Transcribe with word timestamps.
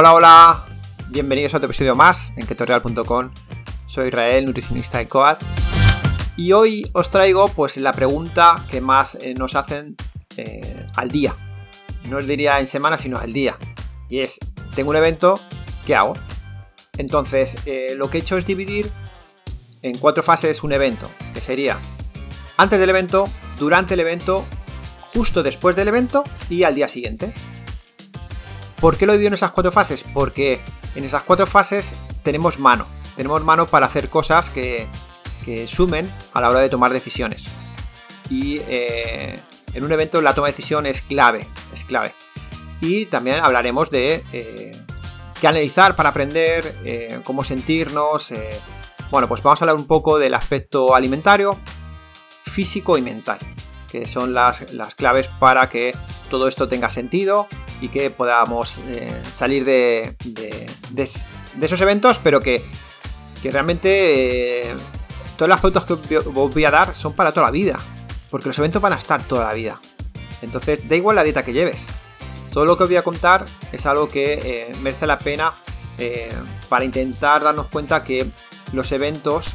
Hola, 0.00 0.14
hola, 0.14 0.64
bienvenidos 1.08 1.54
a 1.54 1.56
otro 1.56 1.66
episodio 1.66 1.96
más 1.96 2.32
en 2.36 2.46
ketorial.com. 2.46 3.32
Soy 3.88 4.06
Israel, 4.06 4.44
nutricionista 4.44 4.98
de 4.98 5.08
COAD. 5.08 5.38
Y 6.36 6.52
hoy 6.52 6.88
os 6.92 7.10
traigo 7.10 7.48
pues 7.48 7.76
la 7.78 7.90
pregunta 7.90 8.64
que 8.70 8.80
más 8.80 9.16
eh, 9.16 9.34
nos 9.36 9.56
hacen 9.56 9.96
eh, 10.36 10.86
al 10.94 11.10
día. 11.10 11.34
No 12.08 12.18
os 12.18 12.28
diría 12.28 12.60
en 12.60 12.68
semana, 12.68 12.96
sino 12.96 13.18
al 13.18 13.32
día. 13.32 13.58
Y 14.08 14.20
es, 14.20 14.38
tengo 14.76 14.90
un 14.90 14.96
evento, 14.96 15.34
¿qué 15.84 15.96
hago? 15.96 16.12
Entonces, 16.96 17.56
eh, 17.66 17.96
lo 17.96 18.08
que 18.08 18.18
he 18.18 18.20
hecho 18.20 18.38
es 18.38 18.46
dividir 18.46 18.92
en 19.82 19.98
cuatro 19.98 20.22
fases 20.22 20.62
un 20.62 20.70
evento, 20.70 21.10
que 21.34 21.40
sería 21.40 21.76
antes 22.56 22.78
del 22.78 22.90
evento, 22.90 23.24
durante 23.58 23.94
el 23.94 24.00
evento, 24.00 24.46
justo 25.12 25.42
después 25.42 25.74
del 25.74 25.88
evento 25.88 26.22
y 26.48 26.62
al 26.62 26.76
día 26.76 26.86
siguiente. 26.86 27.34
¿Por 28.80 28.96
qué 28.96 29.06
lo 29.06 29.12
he 29.12 29.16
dividido 29.16 29.28
en 29.28 29.34
esas 29.34 29.52
cuatro 29.52 29.72
fases? 29.72 30.04
Porque 30.04 30.60
en 30.94 31.04
esas 31.04 31.22
cuatro 31.22 31.46
fases 31.46 31.94
tenemos 32.22 32.58
mano. 32.58 32.86
Tenemos 33.16 33.42
mano 33.42 33.66
para 33.66 33.86
hacer 33.86 34.08
cosas 34.08 34.50
que, 34.50 34.88
sumen 35.66 36.14
a 36.34 36.42
la 36.42 36.50
hora 36.50 36.60
de 36.60 36.68
tomar 36.68 36.92
decisiones. 36.92 37.46
Y 38.28 38.60
eh, 38.68 39.40
en 39.72 39.84
un 39.84 39.90
evento 39.90 40.20
la 40.20 40.34
toma 40.34 40.48
de 40.48 40.52
decisión 40.52 40.84
es 40.84 41.00
clave. 41.00 41.46
Es 41.72 41.84
clave. 41.84 42.12
Y 42.80 43.06
también 43.06 43.40
hablaremos 43.40 43.90
de 43.90 44.22
eh, 44.32 44.70
qué 45.40 45.48
analizar 45.48 45.96
para 45.96 46.10
aprender, 46.10 46.78
eh, 46.84 47.20
cómo 47.24 47.44
sentirnos. 47.44 48.32
bueno, 49.10 49.26
pues 49.26 49.42
vamos 49.42 49.60
a 49.60 49.64
hablar 49.64 49.76
un 49.76 49.86
poco 49.86 50.18
del 50.18 50.34
aspecto 50.34 50.94
alimentario, 50.94 51.58
físico 52.44 52.98
y 52.98 53.02
mental 53.02 53.38
que 53.90 54.06
son 54.06 54.34
las, 54.34 54.64
claves 54.96 55.28
para 55.40 55.68
que 55.68 55.96
todo 56.30 56.46
esto 56.46 56.68
tenga 56.68 56.90
sentido 56.90 57.48
y 57.80 57.88
que 57.88 58.10
podamos 58.10 58.80
eh, 58.86 59.22
salir 59.32 59.64
de, 59.64 60.16
esos 61.60 61.80
eventos, 61.80 62.18
pero 62.18 62.40
que, 62.40 62.64
realmente 63.42 64.70
eh, 64.70 64.76
todas 65.36 65.48
las 65.48 65.60
fotos 65.60 65.84
que 65.84 66.18
os 66.18 66.32
voy 66.32 66.64
a 66.64 66.70
dar 66.70 66.94
son 66.94 67.12
para 67.12 67.32
toda 67.32 67.46
la 67.46 67.52
vida, 67.52 67.78
porque 68.30 68.48
los 68.48 68.58
eventos 68.58 68.82
van 68.82 68.92
a 68.92 68.96
estar 68.96 69.22
toda 69.22 69.44
la 69.44 69.52
vida. 69.52 69.80
Entonces, 70.42 70.88
da 70.88 70.96
igual 70.96 71.16
la 71.16 71.24
dieta 71.24 71.44
que 71.44 71.52
lleves. 71.52 71.86
Todo 72.52 72.64
lo 72.64 72.76
que 72.76 72.84
os 72.84 72.88
voy 72.88 72.96
a 72.96 73.02
contar 73.02 73.44
es 73.72 73.86
algo 73.86 74.08
que 74.08 74.34
eh, 74.42 74.76
merece 74.80 75.06
la 75.06 75.18
pena 75.18 75.52
para 76.68 76.84
intentar 76.84 77.42
darnos 77.42 77.66
cuenta 77.66 78.04
que 78.04 78.24
los 78.72 78.92
eventos 78.92 79.48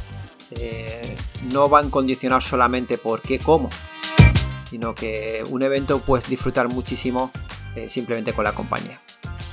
no 1.44 1.70
van 1.70 1.88
condicionados 1.88 2.44
solamente 2.44 2.98
por 2.98 3.22
qué 3.22 3.38
como, 3.38 3.70
sino 4.74 4.92
que 4.92 5.44
un 5.50 5.62
evento 5.62 6.00
puedes 6.00 6.28
disfrutar 6.28 6.66
muchísimo 6.66 7.30
eh, 7.76 7.88
simplemente 7.88 8.32
con 8.32 8.42
la 8.42 8.56
compañía. 8.56 9.00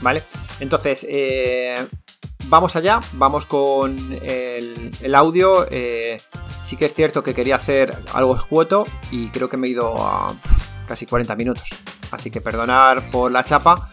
¿Vale? 0.01 0.23
Entonces, 0.59 1.05
eh, 1.07 1.75
vamos 2.45 2.75
allá, 2.75 3.01
vamos 3.13 3.45
con 3.45 4.17
el, 4.19 5.13
audio. 5.13 5.67
Eh, 5.69 6.19
sí 6.63 6.75
que 6.75 6.85
es 6.85 6.95
cierto 6.95 7.21
que 7.21 7.35
quería 7.35 7.57
hacer 7.57 7.99
algo 8.13 8.35
escueto 8.35 8.83
y 9.11 9.27
creo 9.27 9.47
que 9.47 9.57
me 9.57 9.67
he 9.67 9.69
ido 9.69 9.95
a 10.03 10.35
casi 10.87 11.05
40 11.05 11.35
minutos. 11.35 11.69
Así 12.09 12.31
que 12.31 12.41
perdonar 12.41 13.11
por 13.11 13.31
la 13.31 13.45
chapa, 13.45 13.91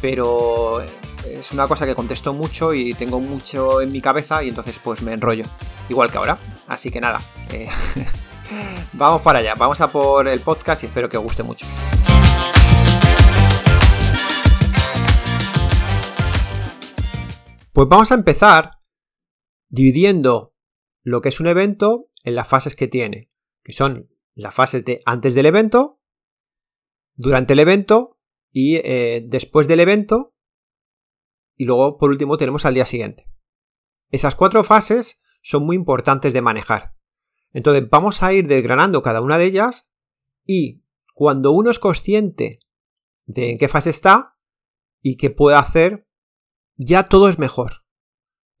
pero 0.00 0.82
es 1.24 1.52
una 1.52 1.68
cosa 1.68 1.86
que 1.86 1.94
contesto 1.94 2.32
mucho 2.32 2.74
y 2.74 2.94
tengo 2.94 3.20
mucho 3.20 3.80
en 3.80 3.92
mi 3.92 4.00
cabeza 4.00 4.42
y 4.42 4.48
entonces 4.48 4.74
pues 4.82 5.02
me 5.02 5.12
enrollo. 5.12 5.44
Igual 5.88 6.10
que 6.10 6.18
ahora. 6.18 6.36
Así 6.66 6.90
que 6.90 7.00
nada. 7.00 7.20
Vamos 8.92 9.22
para 9.22 9.40
allá, 9.40 9.54
vamos 9.56 9.80
a 9.80 9.88
por 9.88 10.28
el 10.28 10.40
podcast 10.40 10.82
y 10.82 10.86
espero 10.86 11.08
que 11.08 11.16
os 11.16 11.24
guste 11.24 11.42
mucho. 11.42 11.66
Pues 17.72 17.88
vamos 17.88 18.12
a 18.12 18.14
empezar 18.14 18.70
dividiendo 19.68 20.54
lo 21.02 21.20
que 21.20 21.30
es 21.30 21.40
un 21.40 21.48
evento 21.48 22.08
en 22.22 22.36
las 22.36 22.46
fases 22.46 22.76
que 22.76 22.86
tiene, 22.86 23.30
que 23.64 23.72
son 23.72 24.08
las 24.34 24.54
fases 24.54 24.84
de 24.84 25.00
antes 25.06 25.34
del 25.34 25.46
evento, 25.46 26.00
durante 27.14 27.54
el 27.54 27.58
evento 27.58 28.18
y 28.52 28.76
eh, 28.76 29.24
después 29.26 29.66
del 29.66 29.80
evento, 29.80 30.34
y 31.56 31.64
luego 31.64 31.98
por 31.98 32.10
último 32.10 32.36
tenemos 32.36 32.64
al 32.64 32.74
día 32.74 32.86
siguiente. 32.86 33.28
Esas 34.10 34.36
cuatro 34.36 34.62
fases 34.62 35.20
son 35.42 35.66
muy 35.66 35.74
importantes 35.74 36.32
de 36.32 36.42
manejar. 36.42 36.93
Entonces 37.54 37.88
vamos 37.88 38.22
a 38.22 38.32
ir 38.32 38.48
desgranando 38.48 39.02
cada 39.02 39.22
una 39.22 39.38
de 39.38 39.46
ellas 39.46 39.88
y 40.44 40.82
cuando 41.14 41.52
uno 41.52 41.70
es 41.70 41.78
consciente 41.78 42.58
de 43.26 43.52
en 43.52 43.58
qué 43.58 43.68
fase 43.68 43.90
está 43.90 44.36
y 45.00 45.16
qué 45.16 45.30
puede 45.30 45.56
hacer, 45.56 46.06
ya 46.76 47.04
todo 47.04 47.28
es 47.28 47.38
mejor. 47.38 47.84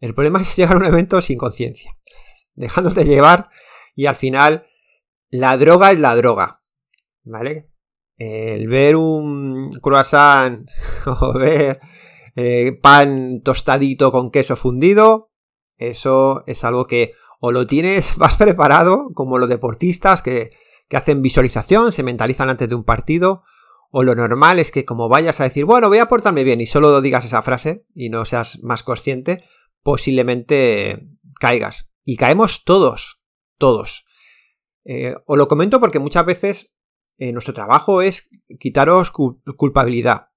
El 0.00 0.14
problema 0.14 0.40
es 0.42 0.56
llegar 0.56 0.76
a 0.76 0.78
un 0.78 0.86
evento 0.86 1.20
sin 1.20 1.36
conciencia, 1.36 1.98
dejándote 2.54 3.04
llevar 3.04 3.50
y 3.94 4.06
al 4.06 4.16
final 4.16 4.66
la 5.28 5.56
droga 5.58 5.90
es 5.92 5.98
la 5.98 6.14
droga. 6.14 6.62
¿Vale? 7.24 7.70
El 8.16 8.68
ver 8.68 8.94
un 8.94 9.72
croissant 9.82 10.70
o 11.20 11.32
ver 11.32 11.80
eh, 12.36 12.78
pan 12.80 13.40
tostadito 13.42 14.12
con 14.12 14.30
queso 14.30 14.54
fundido, 14.54 15.32
eso 15.78 16.44
es 16.46 16.62
algo 16.62 16.86
que 16.86 17.14
o 17.46 17.52
lo 17.52 17.66
tienes 17.66 18.16
más 18.18 18.38
preparado, 18.38 19.10
como 19.12 19.36
los 19.36 19.50
deportistas 19.50 20.22
que, 20.22 20.52
hacen 20.90 21.22
visualización, 21.22 21.90
se 21.90 22.04
mentalizan 22.04 22.48
antes 22.48 22.68
de 22.68 22.74
un 22.76 22.84
partido, 22.84 23.42
o 23.90 24.04
lo 24.04 24.14
normal 24.14 24.60
es 24.60 24.70
que 24.70 24.84
como 24.84 25.08
vayas 25.08 25.40
a 25.40 25.44
decir, 25.44 25.64
bueno, 25.64 25.88
voy 25.88 25.98
a 25.98 26.06
portarme 26.06 26.44
bien 26.44 26.60
y 26.60 26.66
solo 26.66 27.00
digas 27.00 27.24
esa 27.24 27.42
frase 27.42 27.84
y 27.94 28.10
no 28.10 28.24
seas 28.24 28.60
más 28.62 28.84
consciente, 28.84 29.44
posiblemente 29.82 31.08
caigas. 31.40 31.90
Y 32.04 32.16
caemos 32.16 32.64
todos, 32.64 33.20
todos. 33.58 34.04
Eh, 34.84 35.16
os 35.26 35.36
lo 35.36 35.48
comento 35.48 35.80
porque 35.80 35.98
muchas 35.98 36.24
veces 36.24 36.72
eh, 37.18 37.32
nuestro 37.32 37.54
trabajo 37.54 38.02
es 38.02 38.30
quitaros 38.60 39.10
culpabilidad. 39.10 40.28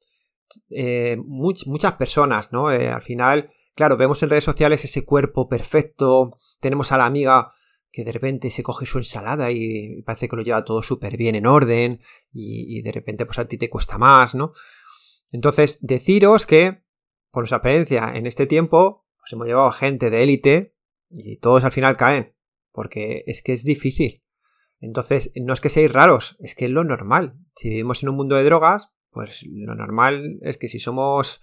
Eh, 0.71 1.17
muchas 1.23 1.93
personas, 1.93 2.51
¿no? 2.51 2.69
al 2.69 3.01
final, 3.01 3.51
claro, 3.75 3.95
vemos 3.95 4.23
en 4.23 4.29
redes 4.29 4.43
sociales 4.43 4.83
ese 4.83 5.05
cuerpo 5.05 5.47
perfecto, 5.47 6.39
tenemos 6.59 6.91
a 6.91 6.97
la 6.97 7.05
amiga 7.05 7.53
que 7.91 8.03
de 8.03 8.11
repente 8.11 8.51
se 8.51 8.63
coge 8.63 8.85
su 8.85 8.97
ensalada 8.97 9.51
y 9.51 10.01
parece 10.03 10.27
que 10.27 10.35
lo 10.35 10.43
lleva 10.43 10.65
todo 10.65 10.83
súper 10.83 11.17
bien 11.17 11.35
en 11.35 11.47
orden 11.47 12.01
y, 12.31 12.81
de 12.81 12.91
repente 12.91 13.25
pues 13.25 13.39
a 13.39 13.47
ti 13.47 13.57
te 13.57 13.69
cuesta 13.69 13.97
más, 13.97 14.35
¿no? 14.35 14.53
Entonces, 15.31 15.77
deciros 15.81 16.45
que, 16.45 16.83
por 17.31 17.41
nuestra 17.41 17.57
experiencia 17.57 18.11
en 18.15 18.27
este 18.27 18.45
tiempo, 18.45 19.05
pues 19.19 19.33
hemos 19.33 19.47
llevado 19.47 19.67
a 19.67 19.73
gente 19.73 20.09
de 20.09 20.23
élite 20.23 20.75
y 21.09 21.37
todos 21.37 21.63
al 21.63 21.71
final 21.71 21.97
caen, 21.97 22.35
porque 22.71 23.23
es 23.27 23.41
que 23.41 23.53
es 23.53 23.63
difícil. 23.63 24.23
Entonces, 24.79 25.31
no 25.35 25.53
es 25.53 25.59
que 25.59 25.69
seáis 25.69 25.91
raros, 25.91 26.37
es 26.39 26.55
que 26.55 26.65
es 26.65 26.71
lo 26.71 26.83
normal. 26.83 27.39
Si 27.55 27.69
vivimos 27.69 28.03
en 28.03 28.09
un 28.09 28.15
mundo 28.15 28.35
de 28.35 28.43
drogas, 28.43 28.89
pues 29.09 29.43
lo 29.49 29.75
normal 29.75 30.39
es 30.41 30.57
que 30.57 30.69
si 30.69 30.79
somos 30.79 31.41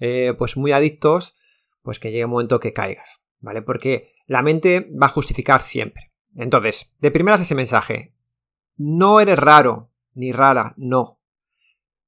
eh, 0.00 0.34
pues 0.36 0.56
muy 0.56 0.72
adictos, 0.72 1.36
pues 1.82 1.98
que 1.98 2.10
llegue 2.10 2.24
un 2.24 2.32
momento 2.32 2.60
que 2.60 2.72
caigas, 2.72 3.22
¿vale? 3.38 3.62
Porque 3.62 4.11
la 4.26 4.42
mente 4.42 4.90
va 5.00 5.06
a 5.06 5.10
justificar 5.10 5.62
siempre. 5.62 6.12
Entonces, 6.34 6.90
de 6.98 7.10
primeras 7.10 7.40
ese 7.40 7.54
mensaje. 7.54 8.14
No 8.76 9.20
eres 9.20 9.38
raro 9.38 9.90
ni 10.14 10.32
rara, 10.32 10.74
no. 10.76 11.20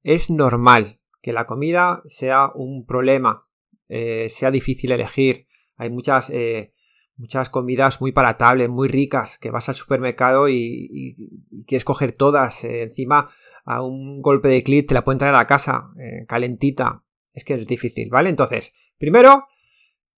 Es 0.03 0.31
normal 0.31 1.01
que 1.23 1.33
la 1.33 1.47
comida 1.47 2.03
sea 2.07 2.51
un 2.55 2.85
problema, 2.85 3.47
eh, 3.89 4.29
sea 4.31 4.51
difícil 4.51 4.93
elegir. 4.93 5.47
Hay 5.77 5.91
muchas, 5.91 6.31
eh, 6.31 6.73
muchas 7.17 7.49
comidas 7.49 8.01
muy 8.01 8.13
palatables, 8.13 8.69
muy 8.69 8.89
ricas, 8.89 9.39
que 9.39 9.51
vas 9.51 9.69
al 9.69 9.75
supermercado 9.75 10.49
y, 10.49 11.65
quieres 11.67 11.85
coger 11.85 12.13
todas. 12.13 12.65
Eh, 12.65 12.83
encima, 12.83 13.31
a 13.65 13.83
un 13.83 14.21
golpe 14.21 14.49
de 14.49 14.63
clic 14.63 14.89
te 14.89 14.95
la 14.95 15.05
pueden 15.05 15.19
traer 15.19 15.35
a 15.35 15.39
la 15.39 15.47
casa, 15.47 15.91
calentita. 16.29 17.03
Es 17.33 17.45
que 17.45 17.55
es 17.55 17.67
difícil, 17.67 18.11
¿vale? 18.11 18.29
Entonces, 18.29 18.75
primero, 18.99 19.47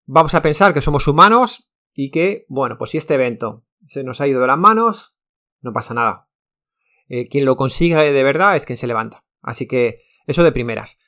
vamos 0.05 0.35
a 0.35 0.43
pensar 0.43 0.75
que 0.75 0.81
somos 0.81 1.07
humanos 1.07 1.69
y 1.97 2.11
que, 2.11 2.45
bueno, 2.49 2.77
pues 2.79 2.91
si 2.91 2.99
este 2.99 3.15
evento 3.15 3.65
se 3.89 4.05
nos 4.05 4.21
ha 4.21 4.29
ido 4.29 4.41
de 4.41 4.47
las 4.47 4.59
manos, 4.59 5.17
no 5.63 5.73
pasa 5.73 5.95
nada. 5.95 6.29
Eh, 7.09 7.27
quien 7.29 7.47
lo 7.47 7.57
consiga 7.57 8.03
de 8.03 8.23
verdad 8.23 8.55
es 8.55 8.67
quien 8.67 8.77
se 8.77 8.87
levanta. 8.87 9.25
Así 9.41 9.67
que 9.67 10.03
eso 10.27 10.45
de 10.45 10.53
primeras. 10.53 10.99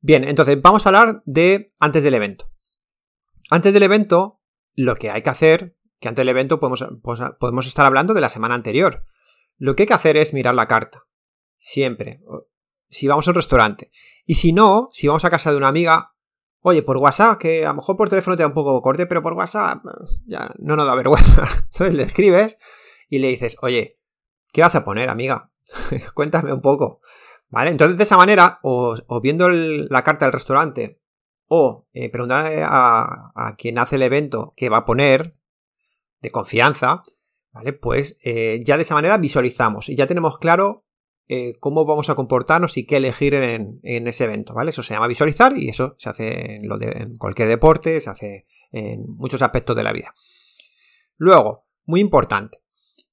Bien, 0.00 0.24
entonces 0.24 0.60
vamos 0.62 0.86
a 0.86 0.88
hablar 0.88 1.22
de 1.26 1.74
antes 1.78 2.02
del 2.02 2.14
evento. 2.14 2.50
Antes 3.50 3.74
del 3.74 3.82
evento, 3.82 4.40
lo 4.74 4.96
que 4.96 5.10
hay 5.10 5.22
que 5.22 5.30
hacer, 5.30 5.76
que 6.00 6.08
antes 6.08 6.22
del 6.22 6.30
evento 6.30 6.58
podemos, 6.58 6.86
pues, 7.02 7.20
podemos 7.38 7.66
estar 7.66 7.84
hablando 7.84 8.14
de 8.14 8.22
la 8.22 8.30
semana 8.30 8.54
anterior. 8.54 9.04
Lo 9.58 9.76
que 9.76 9.82
hay 9.82 9.88
que 9.88 9.94
hacer 9.94 10.16
es 10.16 10.32
mirar 10.32 10.54
la 10.54 10.68
carta. 10.68 11.04
Siempre. 11.58 12.22
Si 12.88 13.06
vamos 13.06 13.26
a 13.26 13.32
un 13.32 13.34
restaurante. 13.34 13.90
Y 14.24 14.36
si 14.36 14.54
no, 14.54 14.88
si 14.92 15.06
vamos 15.06 15.26
a 15.26 15.30
casa 15.30 15.50
de 15.50 15.58
una 15.58 15.68
amiga, 15.68 16.14
Oye, 16.62 16.82
por 16.82 16.98
WhatsApp, 16.98 17.38
que 17.38 17.64
a 17.64 17.70
lo 17.70 17.76
mejor 17.76 17.96
por 17.96 18.08
teléfono 18.08 18.36
te 18.36 18.42
da 18.42 18.48
un 18.48 18.54
poco 18.54 18.82
corte, 18.82 19.06
pero 19.06 19.22
por 19.22 19.32
WhatsApp 19.32 19.82
ya 20.26 20.50
no 20.58 20.76
nos 20.76 20.86
da 20.86 20.94
vergüenza. 20.94 21.42
Entonces 21.72 21.94
le 21.94 22.02
escribes 22.02 22.58
y 23.08 23.18
le 23.18 23.28
dices, 23.28 23.56
oye, 23.62 23.98
¿qué 24.52 24.60
vas 24.60 24.74
a 24.74 24.84
poner, 24.84 25.08
amiga? 25.08 25.50
Cuéntame 26.14 26.52
un 26.52 26.60
poco. 26.60 27.00
¿Vale? 27.48 27.70
Entonces 27.70 27.96
de 27.96 28.04
esa 28.04 28.16
manera, 28.16 28.60
o, 28.62 28.96
viendo 29.22 29.48
la 29.48 30.04
carta 30.04 30.26
del 30.26 30.32
restaurante, 30.32 31.00
o 31.46 31.88
eh, 31.92 32.10
preguntar 32.10 32.46
a, 32.62 33.54
quien 33.58 33.78
hace 33.78 33.96
el 33.96 34.02
evento 34.02 34.52
qué 34.56 34.68
va 34.68 34.78
a 34.78 34.84
poner 34.84 35.34
de 36.20 36.30
confianza, 36.30 37.02
¿vale? 37.50 37.72
Pues 37.72 38.18
eh, 38.22 38.60
ya 38.64 38.76
de 38.76 38.82
esa 38.82 38.94
manera 38.94 39.18
visualizamos 39.18 39.88
y 39.88 39.96
ya 39.96 40.06
tenemos 40.06 40.38
claro 40.38 40.84
eh, 41.32 41.54
cómo 41.60 41.84
vamos 41.84 42.10
a 42.10 42.16
comportarnos 42.16 42.76
y 42.76 42.84
qué 42.84 42.96
elegir 42.96 43.34
en, 43.34 43.78
ese 43.84 44.24
evento, 44.24 44.52
¿vale? 44.52 44.70
Eso 44.70 44.82
se 44.82 44.94
llama 44.94 45.06
visualizar 45.06 45.56
y 45.56 45.68
eso 45.68 45.94
se 45.96 46.08
hace 46.08 46.56
en, 46.56 46.64
en 46.82 47.16
cualquier 47.18 47.46
deporte, 47.46 48.00
se 48.00 48.10
hace 48.10 48.46
en 48.72 49.04
muchos 49.14 49.40
aspectos 49.40 49.76
de 49.76 49.84
la 49.84 49.92
vida. 49.92 50.12
Luego, 51.18 51.68
muy 51.84 52.00
importante, 52.00 52.58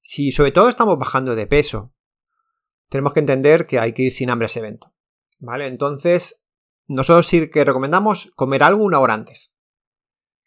si 0.00 0.32
sobre 0.32 0.50
todo 0.50 0.68
estamos 0.68 0.98
bajando 0.98 1.36
de 1.36 1.46
peso, 1.46 1.94
tenemos 2.88 3.12
que 3.12 3.20
entender 3.20 3.66
que 3.68 3.78
hay 3.78 3.92
que 3.92 4.02
ir 4.02 4.12
sin 4.12 4.30
hambre 4.30 4.46
a 4.46 4.48
ese 4.48 4.58
evento, 4.58 4.92
¿vale? 5.38 5.68
Entonces, 5.68 6.44
nosotros 6.88 7.24
sí 7.24 7.48
que 7.50 7.62
recomendamos 7.62 8.32
comer 8.34 8.64
algo 8.64 8.82
una 8.82 8.98
hora 8.98 9.14
antes. 9.14 9.52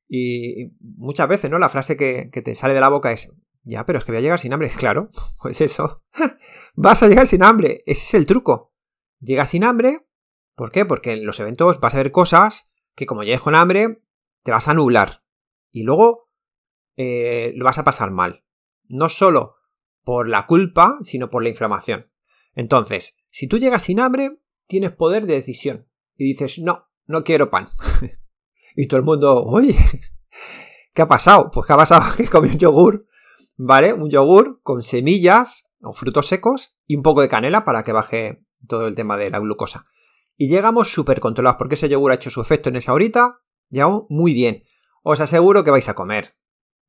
Y 0.09 0.73
muchas 0.81 1.29
veces, 1.29 1.49
¿no? 1.49 1.57
La 1.57 1.69
frase 1.69 1.95
que, 1.95 2.25
te 2.25 2.53
sale 2.55 2.73
de 2.73 2.81
la 2.81 2.89
boca 2.89 3.13
es, 3.13 3.31
ya, 3.63 3.85
pero 3.85 3.99
es 3.99 4.05
que 4.05 4.11
voy 4.11 4.19
a 4.19 4.21
llegar 4.21 4.39
sin 4.39 4.53
hambre. 4.53 4.71
Claro, 4.77 5.09
pues 5.41 5.61
eso. 5.61 6.03
vas 6.75 7.03
a 7.03 7.07
llegar 7.07 7.27
sin 7.27 7.43
hambre. 7.43 7.83
Ese 7.85 8.05
es 8.05 8.13
el 8.13 8.25
truco. 8.25 8.73
Llegas 9.19 9.49
sin 9.49 9.63
hambre. 9.63 10.07
¿Por 10.55 10.71
qué? 10.71 10.85
Porque 10.85 11.13
en 11.13 11.25
los 11.25 11.39
eventos 11.39 11.79
vas 11.79 11.93
a 11.93 11.97
ver 11.97 12.11
cosas 12.11 12.69
que 12.95 13.05
como 13.05 13.23
llegues 13.23 13.41
con 13.41 13.55
hambre, 13.55 14.03
te 14.43 14.51
vas 14.51 14.67
a 14.67 14.73
nublar. 14.73 15.23
Y 15.71 15.83
luego 15.83 16.29
eh, 16.97 17.53
lo 17.55 17.65
vas 17.65 17.77
a 17.77 17.83
pasar 17.83 18.11
mal. 18.11 18.43
No 18.87 19.09
solo 19.09 19.55
por 20.03 20.27
la 20.27 20.45
culpa, 20.45 20.97
sino 21.03 21.29
por 21.29 21.43
la 21.43 21.49
inflamación. 21.49 22.11
Entonces, 22.53 23.15
si 23.29 23.47
tú 23.47 23.57
llegas 23.57 23.83
sin 23.83 23.99
hambre, 23.99 24.39
tienes 24.67 24.91
poder 24.91 25.25
de 25.25 25.35
decisión 25.35 25.87
y 26.17 26.25
dices, 26.25 26.59
no, 26.59 26.89
no 27.05 27.23
quiero 27.23 27.49
pan. 27.49 27.67
y 28.75 28.87
todo 28.87 28.99
el 28.99 29.05
mundo, 29.05 29.43
oye, 29.45 29.77
¿qué 30.93 31.01
ha 31.01 31.07
pasado? 31.07 31.49
Pues 31.51 31.65
¿qué 31.65 31.73
ha 31.73 31.77
pasado? 31.77 32.15
Que 32.15 32.27
comí 32.27 32.49
un 32.49 32.57
yogur, 32.57 33.07
¿vale? 33.63 33.93
Un 33.93 34.09
yogur 34.09 34.59
con 34.63 34.81
semillas 34.81 35.69
o 35.81 35.93
frutos 35.93 36.27
secos 36.27 36.75
y 36.87 36.95
un 36.95 37.03
poco 37.03 37.21
de 37.21 37.29
canela 37.29 37.63
para 37.63 37.83
que 37.83 37.91
baje 37.91 38.43
todo 38.67 38.87
el 38.87 38.95
tema 38.95 39.17
de 39.17 39.29
la 39.29 39.39
glucosa. 39.39 39.85
Y 40.35 40.47
llegamos 40.47 40.91
súper 40.91 41.19
controlados 41.19 41.57
porque 41.59 41.75
ese 41.75 41.87
yogur 41.87 42.11
ha 42.11 42.15
hecho 42.15 42.31
su 42.31 42.41
efecto 42.41 42.69
en 42.69 42.77
esa 42.77 42.93
horita, 42.93 43.39
llegamos 43.69 44.05
muy 44.09 44.33
bien. 44.33 44.63
Os 45.03 45.21
aseguro 45.21 45.63
que 45.63 45.71
vais 45.71 45.87
a 45.89 45.93
comer, 45.93 46.35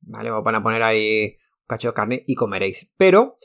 ¿vale? 0.01 0.31
Os 0.31 0.43
van 0.43 0.55
a 0.55 0.63
poner 0.63 0.81
ahí 0.81 1.37
un 1.61 1.67
cacho 1.67 1.89
de 1.89 1.93
carne 1.93 2.23
y 2.25 2.33
comeréis. 2.33 2.91
Pero 2.97 3.37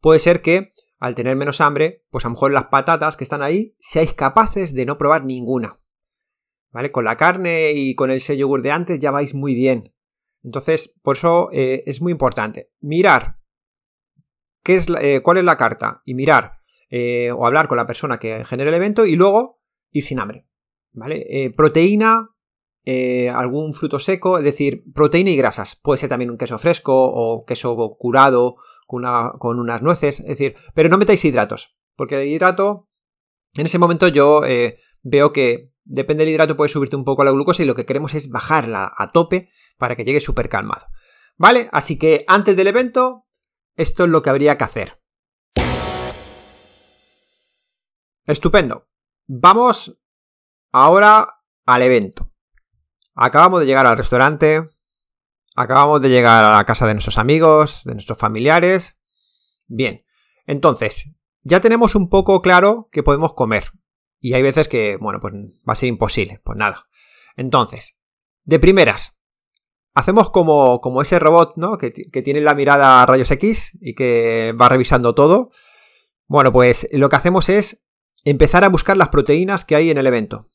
puede 0.00 0.18
ser 0.18 0.42
que 0.42 0.72
al 0.98 1.14
tener 1.14 1.36
menos 1.36 1.62
hambre, 1.62 2.04
pues 2.10 2.24
a 2.24 2.28
lo 2.28 2.34
mejor 2.34 2.52
las 2.52 2.66
patatas 2.66 3.16
que 3.16 3.24
están 3.24 3.42
ahí, 3.42 3.74
seáis 3.80 4.12
capaces 4.12 4.74
de 4.74 4.84
no 4.84 4.98
probar 4.98 5.24
ninguna. 5.24 5.80
¿Vale? 6.72 6.92
Con 6.92 7.04
la 7.04 7.16
carne 7.16 7.72
y 7.72 7.94
con 7.94 8.10
el 8.10 8.20
yogur 8.20 8.60
de 8.60 8.70
antes 8.70 8.98
ya 8.98 9.10
vais 9.10 9.34
muy 9.34 9.54
bien. 9.54 9.94
Entonces, 10.46 10.94
por 11.02 11.16
eso 11.16 11.48
eh, 11.52 11.82
es 11.86 12.00
muy 12.00 12.12
importante 12.12 12.70
mirar 12.80 13.38
qué 14.62 14.76
es 14.76 14.86
eh, 15.00 15.20
cuál 15.20 15.38
es 15.38 15.44
la 15.44 15.56
carta 15.56 16.02
y 16.04 16.14
mirar 16.14 16.60
eh, 16.88 17.32
o 17.32 17.46
hablar 17.46 17.66
con 17.66 17.76
la 17.76 17.86
persona 17.86 18.20
que 18.20 18.44
genera 18.44 18.70
el 18.70 18.76
evento 18.76 19.04
y 19.06 19.16
luego 19.16 19.60
ir 19.90 20.04
sin 20.04 20.20
hambre. 20.20 20.46
¿Vale? 20.92 21.52
proteína, 21.54 22.30
algún 23.34 23.74
fruto 23.74 23.98
seco, 23.98 24.38
es 24.38 24.44
decir, 24.44 24.82
proteína 24.94 25.28
y 25.28 25.36
grasas. 25.36 25.76
Puede 25.76 25.98
ser 25.98 26.08
también 26.08 26.30
un 26.30 26.38
queso 26.38 26.58
fresco 26.58 26.94
o 26.94 27.44
queso 27.44 27.76
curado 27.98 28.56
con, 28.86 29.04
unas 29.58 29.82
nueces, 29.82 30.20
es 30.20 30.26
decir, 30.26 30.54
pero 30.74 30.88
no 30.88 30.96
metáis 30.96 31.22
hidratos, 31.22 31.76
porque 31.96 32.14
el 32.14 32.28
hidrato, 32.28 32.88
en 33.58 33.66
ese 33.66 33.78
momento 33.78 34.08
yo 34.08 34.40
veo 35.02 35.34
que 35.34 35.70
depende 35.86 36.24
del 36.24 36.34
hidrato 36.34 36.56
puede 36.56 36.68
subirte 36.68 36.96
un 36.96 37.04
poco 37.04 37.24
la 37.24 37.30
glucosa 37.30 37.62
y 37.62 37.66
lo 37.66 37.74
que 37.74 37.86
queremos 37.86 38.14
es 38.14 38.28
bajarla 38.28 38.92
a 38.96 39.08
tope 39.08 39.50
para 39.78 39.96
que 39.96 40.04
llegue 40.04 40.20
súper 40.20 40.48
calmado. 40.48 40.86
¿Vale? 41.38 41.68
Así 41.72 41.98
que 41.98 42.24
antes 42.28 42.56
del 42.56 42.66
evento, 42.66 43.26
esto 43.74 44.04
es 44.04 44.10
lo 44.10 44.22
que 44.22 44.30
habría 44.30 44.58
que 44.58 44.64
hacer. 44.64 45.02
Estupendo. 48.24 48.88
Vamos 49.26 49.98
ahora 50.72 51.40
al 51.64 51.82
evento. 51.82 52.32
Acabamos 53.14 53.60
de 53.60 53.66
llegar 53.66 53.86
al 53.86 53.96
restaurante, 53.96 54.68
Acabamos 55.58 56.02
de 56.02 56.10
llegar 56.10 56.44
a 56.44 56.54
la 56.54 56.64
casa 56.66 56.86
de 56.86 56.92
nuestros 56.92 57.16
amigos, 57.16 57.82
de 57.84 57.94
nuestros 57.94 58.18
familiares. 58.18 59.00
Bien, 59.66 60.04
entonces, 60.44 61.10
ya 61.42 61.60
tenemos 61.60 61.94
un 61.94 62.10
poco 62.10 62.42
claro 62.42 62.90
que 62.92 63.02
podemos 63.02 63.32
comer. 63.32 63.72
Y 64.18 64.34
hay 64.34 64.42
veces 64.42 64.68
que, 64.68 64.96
bueno, 64.96 65.20
pues 65.20 65.34
va 65.34 65.72
a 65.72 65.76
ser 65.76 65.88
imposible. 65.88 66.40
Pues 66.44 66.56
nada. 66.58 66.86
Entonces, 67.36 67.98
de 68.44 68.58
primeras, 68.58 69.18
hacemos 69.94 70.30
como, 70.30 70.80
como 70.80 71.02
ese 71.02 71.18
robot, 71.18 71.54
¿no? 71.56 71.78
Que, 71.78 71.92
que, 71.92 72.22
tiene 72.22 72.40
la 72.40 72.54
mirada 72.54 73.02
a 73.02 73.06
rayos 73.06 73.30
X 73.30 73.76
y 73.80 73.94
que 73.94 74.54
va 74.60 74.68
revisando 74.68 75.14
todo. 75.14 75.50
Bueno, 76.26 76.52
pues 76.52 76.88
lo 76.92 77.08
que 77.08 77.16
hacemos 77.16 77.48
es 77.48 77.84
empezar 78.24 78.64
a 78.64 78.68
buscar 78.68 78.96
las 78.96 79.08
proteínas 79.08 79.64
que 79.64 79.76
hay 79.76 79.90
en 79.90 79.98
el 79.98 80.06
evento. 80.06 80.50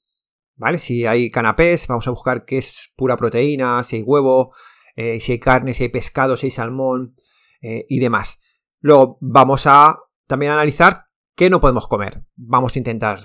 ¿Vale? 0.56 0.78
Si 0.78 1.06
hay 1.06 1.32
canapés, 1.32 1.88
vamos 1.88 2.08
a 2.08 2.12
buscar 2.12 2.46
qué 2.46 2.60
es 2.60 2.92
pura 2.96 3.18
proteína, 3.18 3.84
si 3.84 3.96
hay 3.96 4.02
huevo, 4.04 4.54
eh, 4.96 5.20
si 5.20 5.32
hay 5.32 5.40
carne, 5.40 5.74
si 5.74 5.84
hay 5.84 5.90
pescado, 5.90 6.38
si 6.38 6.48
hay 6.48 6.52
salmón 6.52 7.16
eh, 7.62 7.86
y 7.90 8.00
demás. 8.00 8.42
Luego 8.80 9.18
vamos 9.22 9.66
a 9.66 10.00
también 10.28 10.52
analizar 10.52 11.06
qué 11.36 11.50
no 11.50 11.62
podemos 11.62 11.88
comer. 11.88 12.24
Vamos 12.36 12.76
a 12.76 12.80
intentar 12.80 13.20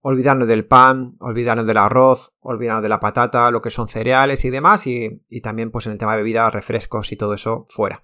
olvidarnos 0.00 0.48
del 0.48 0.66
pan, 0.66 1.14
olvidarnos 1.20 1.66
del 1.66 1.76
arroz, 1.76 2.34
olvidarnos 2.40 2.82
de 2.82 2.88
la 2.88 3.00
patata, 3.00 3.50
lo 3.50 3.60
que 3.60 3.70
son 3.70 3.88
cereales 3.88 4.44
y 4.44 4.50
demás, 4.50 4.86
y, 4.86 5.22
y 5.28 5.40
también 5.40 5.70
pues 5.70 5.86
en 5.86 5.92
el 5.92 5.98
tema 5.98 6.12
de 6.12 6.18
bebidas, 6.18 6.52
refrescos 6.52 7.12
y 7.12 7.16
todo 7.16 7.34
eso 7.34 7.66
fuera. 7.68 8.02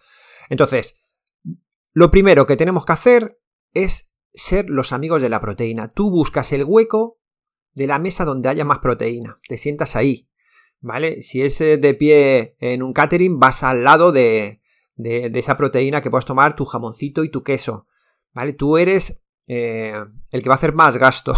Entonces, 0.49 0.95
lo 1.93 2.11
primero 2.11 2.47
que 2.47 2.57
tenemos 2.57 2.85
que 2.85 2.93
hacer 2.93 3.41
es 3.73 4.13
ser 4.35 4.69
los 4.69 4.93
amigos 4.93 5.23
de 5.23 5.31
la 5.31 5.41
proteína. 5.41 5.89
Tú 5.89 6.11
buscas 6.11 6.53
el 6.53 6.65
hueco 6.65 7.19
de 7.73 7.87
la 7.87 7.99
mesa 7.99 8.25
donde 8.25 8.49
haya 8.49 8.65
más 8.65 8.79
proteína, 8.79 9.37
te 9.49 9.59
sientas 9.59 9.97
ahí, 9.97 10.29
¿vale? 10.81 11.23
Si 11.23 11.43
es 11.43 11.59
de 11.59 11.95
pie 11.95 12.57
en 12.61 12.83
un 12.83 12.93
catering, 12.93 13.38
vas 13.38 13.62
al 13.62 13.85
lado 13.85 14.12
de, 14.12 14.61
de, 14.97 15.31
esa 15.35 15.57
proteína 15.57 16.00
que 16.00 16.11
puedes 16.11 16.25
tomar 16.25 16.57
tu 16.57 16.65
jamoncito 16.65 17.23
y 17.23 17.31
tu 17.31 17.43
queso, 17.43 17.87
¿vale? 18.33 18.53
Tú 18.55 18.79
eres 18.79 19.23
eh, 19.47 20.05
el 20.31 20.43
que 20.43 20.49
va 20.49 20.55
a 20.55 20.57
hacer 20.57 20.75
más 20.75 20.97
gasto, 20.97 21.35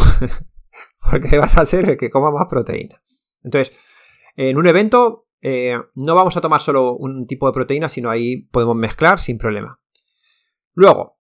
porque 1.11 1.39
vas 1.39 1.57
a 1.57 1.67
ser 1.67 1.89
el 1.89 1.97
que 1.97 2.11
coma 2.11 2.31
más 2.31 2.47
proteína. 2.49 3.03
Entonces, 3.43 3.77
en 4.37 4.57
un 4.57 4.67
evento 4.67 5.29
eh, 5.41 5.79
no 5.95 6.15
vamos 6.15 6.37
a 6.37 6.41
tomar 6.41 6.61
solo 6.61 6.93
un 6.93 7.27
tipo 7.27 7.47
de 7.47 7.53
proteína, 7.53 7.89
sino 7.89 8.11
ahí 8.11 8.49
podemos 8.51 8.77
mezclar 8.77 9.21
sin 9.21 9.39
problema. 9.39 9.81
Luego, 10.75 11.19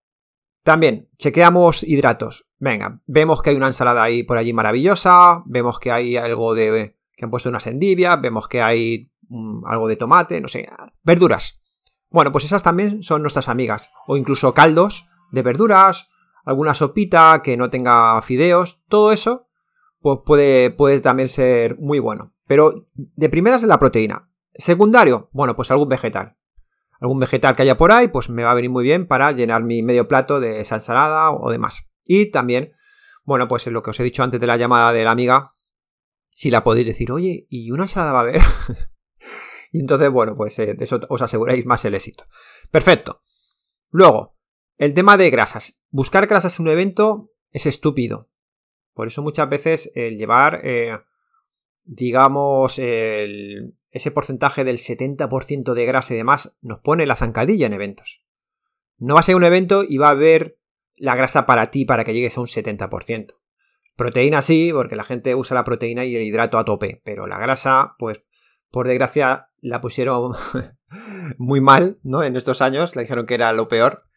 también 0.62 1.08
chequeamos 1.18 1.82
hidratos. 1.82 2.46
Venga, 2.58 3.00
vemos 3.06 3.42
que 3.42 3.50
hay 3.50 3.56
una 3.56 3.68
ensalada 3.68 4.02
ahí 4.02 4.22
por 4.24 4.38
allí 4.38 4.52
maravillosa, 4.52 5.42
vemos 5.46 5.78
que 5.78 5.92
hay 5.92 6.16
algo 6.16 6.54
de 6.54 6.96
que 7.16 7.24
han 7.24 7.30
puesto 7.30 7.48
unas 7.48 7.66
endivias, 7.66 8.20
vemos 8.20 8.48
que 8.48 8.62
hay 8.62 9.10
mm, 9.28 9.66
algo 9.66 9.88
de 9.88 9.96
tomate, 9.96 10.40
no 10.40 10.48
sé, 10.48 10.68
verduras. 11.02 11.60
Bueno, 12.10 12.32
pues 12.32 12.44
esas 12.44 12.62
también 12.62 13.02
son 13.02 13.22
nuestras 13.22 13.48
amigas. 13.48 13.90
O 14.06 14.16
incluso 14.16 14.54
caldos 14.54 15.06
de 15.30 15.42
verduras, 15.42 16.08
alguna 16.48 16.72
sopita 16.72 17.42
que 17.44 17.58
no 17.58 17.68
tenga 17.68 18.22
fideos, 18.22 18.80
todo 18.88 19.12
eso 19.12 19.48
pues 20.00 20.20
puede, 20.24 20.70
puede 20.70 21.00
también 21.00 21.28
ser 21.28 21.78
muy 21.78 21.98
bueno. 21.98 22.32
Pero 22.46 22.88
de 22.94 23.28
primeras 23.28 23.62
es 23.62 23.68
la 23.68 23.78
proteína. 23.78 24.30
Secundario, 24.54 25.28
bueno, 25.32 25.54
pues 25.54 25.70
algún 25.70 25.90
vegetal. 25.90 26.38
Algún 27.00 27.18
vegetal 27.18 27.54
que 27.54 27.62
haya 27.62 27.76
por 27.76 27.92
ahí, 27.92 28.08
pues 28.08 28.30
me 28.30 28.44
va 28.44 28.52
a 28.52 28.54
venir 28.54 28.70
muy 28.70 28.82
bien 28.82 29.06
para 29.06 29.30
llenar 29.32 29.62
mi 29.62 29.82
medio 29.82 30.08
plato 30.08 30.40
de 30.40 30.60
ensalada 30.60 31.32
o 31.32 31.50
demás. 31.50 31.86
Y 32.02 32.30
también, 32.30 32.72
bueno, 33.24 33.46
pues 33.46 33.66
lo 33.66 33.82
que 33.82 33.90
os 33.90 34.00
he 34.00 34.04
dicho 34.04 34.22
antes 34.22 34.40
de 34.40 34.46
la 34.46 34.56
llamada 34.56 34.90
de 34.92 35.04
la 35.04 35.10
amiga, 35.10 35.54
si 36.30 36.50
la 36.50 36.64
podéis 36.64 36.86
decir, 36.86 37.12
oye, 37.12 37.46
¿y 37.50 37.70
una 37.72 37.84
ensalada 37.84 38.12
va 38.12 38.20
a 38.20 38.22
haber? 38.22 38.40
y 39.72 39.80
entonces, 39.80 40.10
bueno, 40.10 40.34
pues 40.34 40.58
eh, 40.60 40.72
de 40.72 40.84
eso 40.84 40.98
os 41.10 41.20
aseguráis 41.20 41.66
más 41.66 41.84
el 41.84 41.94
éxito. 41.94 42.24
Perfecto. 42.70 43.20
Luego, 43.90 44.37
el 44.78 44.94
tema 44.94 45.16
de 45.16 45.30
grasas. 45.30 45.80
Buscar 45.90 46.26
grasas 46.26 46.58
en 46.58 46.66
un 46.66 46.72
evento 46.72 47.32
es 47.50 47.66
estúpido. 47.66 48.30
Por 48.94 49.08
eso 49.08 49.22
muchas 49.22 49.48
veces 49.48 49.90
el 49.94 50.18
llevar, 50.18 50.60
eh, 50.64 50.98
digamos, 51.84 52.78
ese 52.78 54.10
porcentaje 54.12 54.64
del 54.64 54.78
70% 54.78 55.74
de 55.74 55.86
grasa 55.86 56.14
y 56.14 56.16
demás 56.16 56.56
nos 56.62 56.80
pone 56.80 57.06
la 57.06 57.16
zancadilla 57.16 57.66
en 57.66 57.72
eventos. 57.74 58.24
No 58.96 59.14
va 59.14 59.20
a 59.20 59.24
ser 59.24 59.36
un 59.36 59.44
evento 59.44 59.84
y 59.86 59.98
va 59.98 60.08
a 60.08 60.12
haber 60.12 60.58
la 60.94 61.14
grasa 61.14 61.46
para 61.46 61.70
ti 61.70 61.84
para 61.84 62.04
que 62.04 62.14
llegues 62.14 62.36
a 62.36 62.40
un 62.40 62.46
70%. 62.46 63.34
Proteína 63.96 64.42
sí, 64.42 64.70
porque 64.72 64.96
la 64.96 65.04
gente 65.04 65.34
usa 65.34 65.54
la 65.54 65.64
proteína 65.64 66.04
y 66.04 66.14
el 66.14 66.22
hidrato 66.22 66.58
a 66.58 66.64
tope, 66.64 67.00
pero 67.04 67.26
la 67.26 67.38
grasa, 67.38 67.96
pues 67.98 68.22
por 68.70 68.86
desgracia 68.86 69.48
la 69.60 69.80
pusieron 69.80 70.34
muy 71.38 71.60
mal, 71.60 71.98
¿no? 72.02 72.22
En 72.22 72.36
estos 72.36 72.62
años, 72.62 72.94
le 72.94 73.02
dijeron 73.02 73.26
que 73.26 73.34
era 73.34 73.52
lo 73.52 73.66
peor 73.66 74.07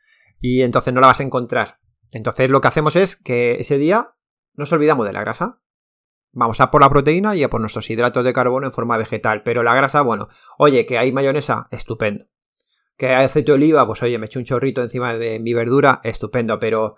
y 0.41 0.63
entonces 0.63 0.93
no 0.93 0.99
la 0.99 1.07
vas 1.07 1.19
a 1.19 1.23
encontrar. 1.23 1.79
Entonces 2.11 2.49
lo 2.49 2.59
que 2.59 2.67
hacemos 2.67 2.95
es 2.95 3.15
que 3.15 3.53
ese 3.59 3.77
día 3.77 4.15
nos 4.55 4.71
olvidamos 4.73 5.07
de 5.07 5.13
la 5.13 5.21
grasa. 5.21 5.61
Vamos 6.33 6.59
a 6.61 6.71
por 6.71 6.81
la 6.81 6.89
proteína 6.89 7.35
y 7.35 7.43
a 7.43 7.49
por 7.49 7.61
nuestros 7.61 7.89
hidratos 7.89 8.23
de 8.23 8.33
carbono 8.33 8.67
en 8.67 8.73
forma 8.73 8.97
vegetal. 8.97 9.43
Pero 9.43 9.63
la 9.63 9.75
grasa, 9.75 10.01
bueno, 10.01 10.29
oye, 10.57 10.85
que 10.85 10.97
hay 10.97 11.11
mayonesa, 11.11 11.67
estupendo. 11.71 12.25
Que 12.97 13.07
hay 13.07 13.25
aceite 13.25 13.51
de 13.51 13.55
oliva, 13.55 13.85
pues 13.85 14.01
oye, 14.03 14.17
me 14.17 14.25
echo 14.25 14.39
un 14.39 14.45
chorrito 14.45 14.81
encima 14.81 15.13
de 15.15 15.39
mi 15.39 15.53
verdura, 15.53 15.99
estupendo. 16.03 16.59
Pero 16.59 16.95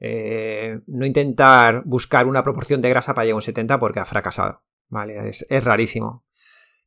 eh, 0.00 0.80
no 0.86 1.06
intentar 1.06 1.82
buscar 1.84 2.26
una 2.26 2.42
proporción 2.42 2.82
de 2.82 2.90
grasa 2.90 3.14
para 3.14 3.24
llegar 3.24 3.34
a 3.34 3.36
un 3.36 3.42
70 3.42 3.78
porque 3.78 4.00
ha 4.00 4.04
fracasado. 4.04 4.62
Vale, 4.88 5.28
es, 5.28 5.64
rarísimo. 5.64 6.24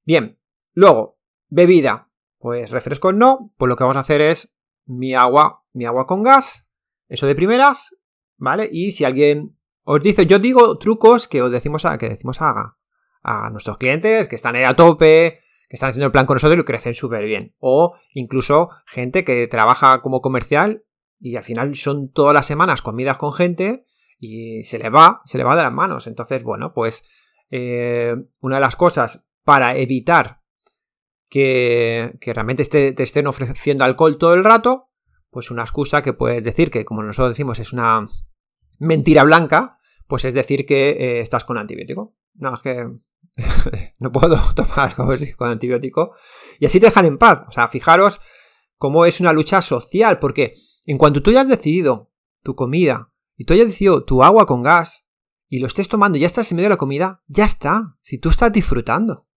Bien, 0.05 0.39
luego, 0.73 1.19
bebida. 1.47 2.09
Pues 2.37 2.69
refrescos 2.69 3.15
no, 3.15 3.51
pues 3.57 3.67
lo 3.67 3.75
que 3.75 3.83
vamos 3.83 3.97
a 3.97 4.01
hacer 4.01 4.21
es 4.21 4.53
mi 4.87 5.13
agua, 5.13 5.63
mi 5.73 5.85
agua 5.85 6.07
con 6.07 6.23
gas, 6.23 6.67
eso 7.07 7.27
de 7.27 7.35
primeras, 7.35 7.95
¿vale? 8.37 8.69
Y 8.71 8.91
si 8.91 9.05
alguien 9.05 9.55
os 9.83 10.01
dice, 10.01 10.25
yo 10.25 10.39
digo 10.39 10.77
trucos 10.77 11.27
que 11.27 11.41
os 11.41 11.51
decimos 11.51 11.85
a, 11.85 11.97
que 11.97 12.09
decimos 12.09 12.41
a, 12.41 12.77
a 13.21 13.49
nuestros 13.49 13.77
clientes 13.77 14.27
que 14.27 14.35
están 14.35 14.55
ahí 14.55 14.63
a 14.63 14.73
tope, 14.73 15.41
que 15.69 15.75
están 15.75 15.89
haciendo 15.89 16.05
el 16.07 16.11
plan 16.11 16.25
con 16.25 16.35
nosotros 16.35 16.55
y 16.55 16.57
lo 16.57 16.65
crecen 16.65 16.93
súper 16.93 17.25
bien. 17.25 17.55
O 17.59 17.95
incluso 18.13 18.69
gente 18.85 19.23
que 19.23 19.47
trabaja 19.47 20.01
como 20.01 20.21
comercial 20.21 20.83
y 21.19 21.35
al 21.35 21.43
final 21.43 21.75
son 21.75 22.11
todas 22.11 22.33
las 22.33 22.45
semanas 22.45 22.81
comidas 22.81 23.17
con 23.17 23.33
gente 23.33 23.85
y 24.19 24.63
se 24.63 24.79
le 24.79 24.89
va, 24.89 25.21
se 25.25 25.37
le 25.37 25.43
va 25.43 25.55
de 25.55 25.63
las 25.63 25.73
manos. 25.73 26.07
Entonces, 26.07 26.43
bueno, 26.43 26.73
pues 26.73 27.03
eh, 27.49 28.15
una 28.41 28.55
de 28.55 28.61
las 28.61 28.75
cosas 28.75 29.25
para 29.43 29.77
evitar 29.77 30.41
que, 31.29 32.17
que 32.21 32.33
realmente 32.33 32.63
te 32.65 33.03
estén 33.03 33.27
ofreciendo 33.27 33.83
alcohol 33.83 34.17
todo 34.17 34.33
el 34.33 34.43
rato, 34.43 34.87
pues 35.29 35.51
una 35.51 35.63
excusa 35.63 36.01
que 36.01 36.13
puedes 36.13 36.43
decir 36.43 36.71
que, 36.71 36.85
como 36.85 37.03
nosotros 37.03 37.31
decimos, 37.31 37.59
es 37.59 37.73
una 37.73 38.07
mentira 38.79 39.23
blanca, 39.23 39.77
pues 40.07 40.25
es 40.25 40.33
decir 40.33 40.65
que 40.65 40.91
eh, 40.91 41.21
estás 41.21 41.43
con 41.43 41.57
antibiótico. 41.57 42.15
No, 42.35 42.55
es 42.55 42.61
que 42.61 42.87
no 43.99 44.11
puedo 44.11 44.39
tomar 44.55 44.95
con 44.95 45.49
antibiótico. 45.49 46.15
Y 46.59 46.65
así 46.65 46.79
te 46.79 46.87
dejan 46.87 47.05
en 47.05 47.17
paz. 47.17 47.43
O 47.47 47.51
sea, 47.51 47.67
fijaros 47.67 48.19
cómo 48.77 49.05
es 49.05 49.19
una 49.19 49.33
lucha 49.33 49.61
social, 49.61 50.19
porque 50.19 50.55
en 50.85 50.97
cuanto 50.97 51.21
tú 51.21 51.31
ya 51.31 51.41
has 51.41 51.47
decidido 51.47 52.11
tu 52.43 52.55
comida 52.55 53.11
y 53.35 53.43
tú 53.43 53.53
hayas 53.53 53.67
decidido 53.67 54.05
tu 54.05 54.23
agua 54.23 54.45
con 54.45 54.63
gas 54.63 55.05
y 55.49 55.59
lo 55.59 55.67
estés 55.67 55.89
tomando 55.89 56.17
y 56.17 56.21
ya 56.21 56.27
estás 56.27 56.51
en 56.51 56.57
medio 56.57 56.69
de 56.69 56.75
la 56.75 56.77
comida, 56.77 57.23
ya 57.27 57.45
está. 57.45 57.97
Si 58.01 58.17
tú 58.17 58.29
estás 58.29 58.51
disfrutando. 58.51 59.27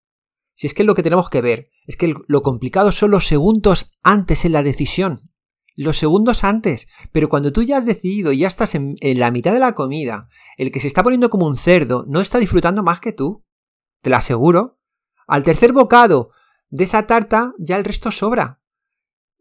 Si 0.53 0.67
es 0.67 0.73
que 0.73 0.83
lo 0.83 0.95
que 0.95 1.03
tenemos 1.03 1.29
que 1.29 1.41
ver 1.41 1.70
es 1.85 1.97
que 1.97 2.13
lo 2.27 2.41
complicado 2.41 2.91
son 2.91 3.11
los 3.11 3.27
segundos 3.27 3.91
antes 4.03 4.45
en 4.45 4.51
la 4.53 4.63
decisión 4.63 5.31
los 5.75 5.97
segundos 5.97 6.43
antes. 6.43 6.87
Pero 7.11 7.29
cuando 7.29 7.51
tú 7.51 7.63
ya 7.63 7.77
has 7.77 7.85
decidido 7.85 8.31
y 8.31 8.39
ya 8.39 8.47
estás 8.47 8.75
en, 8.75 8.95
la 9.01 9.31
mitad 9.31 9.53
de 9.53 9.59
la 9.59 9.73
comida, 9.73 10.29
el 10.57 10.71
que 10.71 10.79
se 10.79 10.87
está 10.87 11.03
poniendo 11.03 11.29
como 11.29 11.47
un 11.47 11.57
cerdo 11.57 12.05
no 12.07 12.21
está 12.21 12.39
disfrutando 12.39 12.83
más 12.83 12.99
que 12.99 13.13
tú. 13.13 13.45
Te 14.01 14.09
lo 14.09 14.15
aseguro. 14.15 14.79
Al 15.27 15.43
tercer 15.43 15.73
bocado 15.73 16.31
de 16.69 16.83
esa 16.83 17.07
tarta 17.07 17.53
ya 17.59 17.77
el 17.77 17.85
resto 17.85 18.11
sobra. 18.11 18.61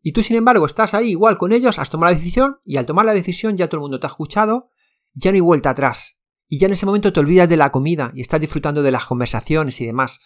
Y 0.03 0.13
tú, 0.13 0.23
sin 0.23 0.37
embargo, 0.37 0.65
estás 0.65 0.95
ahí 0.95 1.11
igual 1.11 1.37
con 1.37 1.53
ellos, 1.53 1.79
has 1.79 1.91
tomado 1.91 2.13
la 2.13 2.19
decisión 2.19 2.59
y 2.65 2.79
al 2.79 2.87
tomar 2.87 3.05
la 3.05 3.13
decisión 3.13 3.57
ya 3.57 3.69
todo 3.69 3.77
el 3.79 3.83
mundo 3.83 4.01
te 4.01 4.07
ha 4.07 4.11
escuchado, 4.11 4.71
ya 5.13 5.31
no 5.31 5.35
hay 5.35 5.41
vuelta 5.41 5.71
atrás. 5.71 6.17
Y 6.49 6.59
ya 6.59 6.67
en 6.67 6.73
ese 6.73 6.87
momento 6.87 7.13
te 7.13 7.21
olvidas 7.21 7.49
de 7.49 7.59
la 7.59 7.71
comida 7.71 8.11
y 8.15 8.23
estás 8.23 8.41
disfrutando 8.41 8.83
de 8.83 8.91
las 8.91 9.05
conversaciones 9.05 9.81
y 9.81 9.87
demás. 9.87 10.21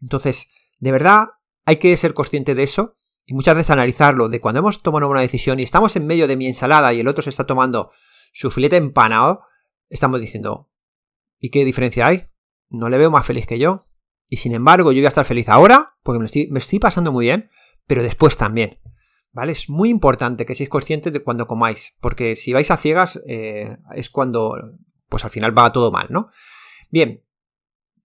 Entonces, 0.00 0.48
de 0.78 0.92
verdad, 0.92 1.26
hay 1.68 1.76
que 1.76 1.94
ser 1.98 2.14
consciente 2.14 2.54
de 2.54 2.62
eso 2.62 2.96
y 3.26 3.34
muchas 3.34 3.54
veces 3.54 3.68
analizarlo, 3.68 4.30
de 4.30 4.40
cuando 4.40 4.60
hemos 4.60 4.82
tomado 4.82 5.06
una 5.06 5.20
decisión 5.20 5.60
y 5.60 5.64
estamos 5.64 5.96
en 5.96 6.06
medio 6.06 6.26
de 6.26 6.34
mi 6.34 6.46
ensalada 6.46 6.94
y 6.94 7.00
el 7.00 7.08
otro 7.08 7.22
se 7.22 7.28
está 7.28 7.44
tomando 7.44 7.90
su 8.32 8.50
filete 8.50 8.76
empanado, 8.76 9.42
estamos 9.90 10.18
diciendo, 10.18 10.70
¿y 11.38 11.50
qué 11.50 11.66
diferencia 11.66 12.06
hay? 12.06 12.26
No 12.70 12.88
le 12.88 12.96
veo 12.96 13.10
más 13.10 13.26
feliz 13.26 13.46
que 13.46 13.58
yo. 13.58 13.86
Y 14.30 14.38
sin 14.38 14.54
embargo, 14.54 14.92
yo 14.92 15.00
voy 15.00 15.04
a 15.04 15.08
estar 15.08 15.26
feliz 15.26 15.46
ahora, 15.50 15.94
porque 16.02 16.48
me 16.50 16.58
estoy, 16.58 16.78
pasando 16.78 17.12
muy 17.12 17.26
bien, 17.26 17.50
pero 17.86 18.02
después 18.02 18.38
también. 18.38 18.78
¿Vale? 19.32 19.52
Es 19.52 19.68
muy 19.68 19.90
importante 19.90 20.46
que 20.46 20.54
seáis 20.54 20.70
conscientes 20.70 21.12
de 21.12 21.22
cuando 21.22 21.46
comáis, 21.46 21.98
porque 22.00 22.34
si 22.34 22.54
vais 22.54 22.70
a 22.70 22.78
ciegas 22.78 23.20
eh, 23.26 23.76
es 23.94 24.08
cuando, 24.08 24.56
pues 25.10 25.22
al 25.24 25.30
final 25.30 25.56
va 25.56 25.70
todo 25.70 25.92
mal, 25.92 26.06
¿no? 26.08 26.30
Bien, 26.88 27.22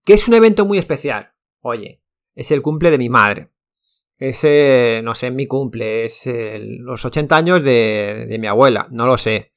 ¿qué 0.03 0.15
es 0.15 0.27
un 0.27 0.33
evento 0.33 0.65
muy 0.65 0.79
especial? 0.79 1.33
Oye, 1.61 2.03
es 2.35 2.51
el 2.51 2.61
cumple 2.61 2.91
de 2.91 2.97
mi 2.97 3.07
madre 3.07 3.52
ese, 4.29 5.01
no 5.03 5.15
sé, 5.15 5.31
mi 5.31 5.47
cumple, 5.47 6.05
es 6.05 6.29
los 6.79 7.03
80 7.03 7.35
años 7.35 7.63
de, 7.63 8.37
mi 8.39 8.47
abuela, 8.47 8.87
no 8.89 9.05
lo 9.05 9.17
sé. 9.17 9.53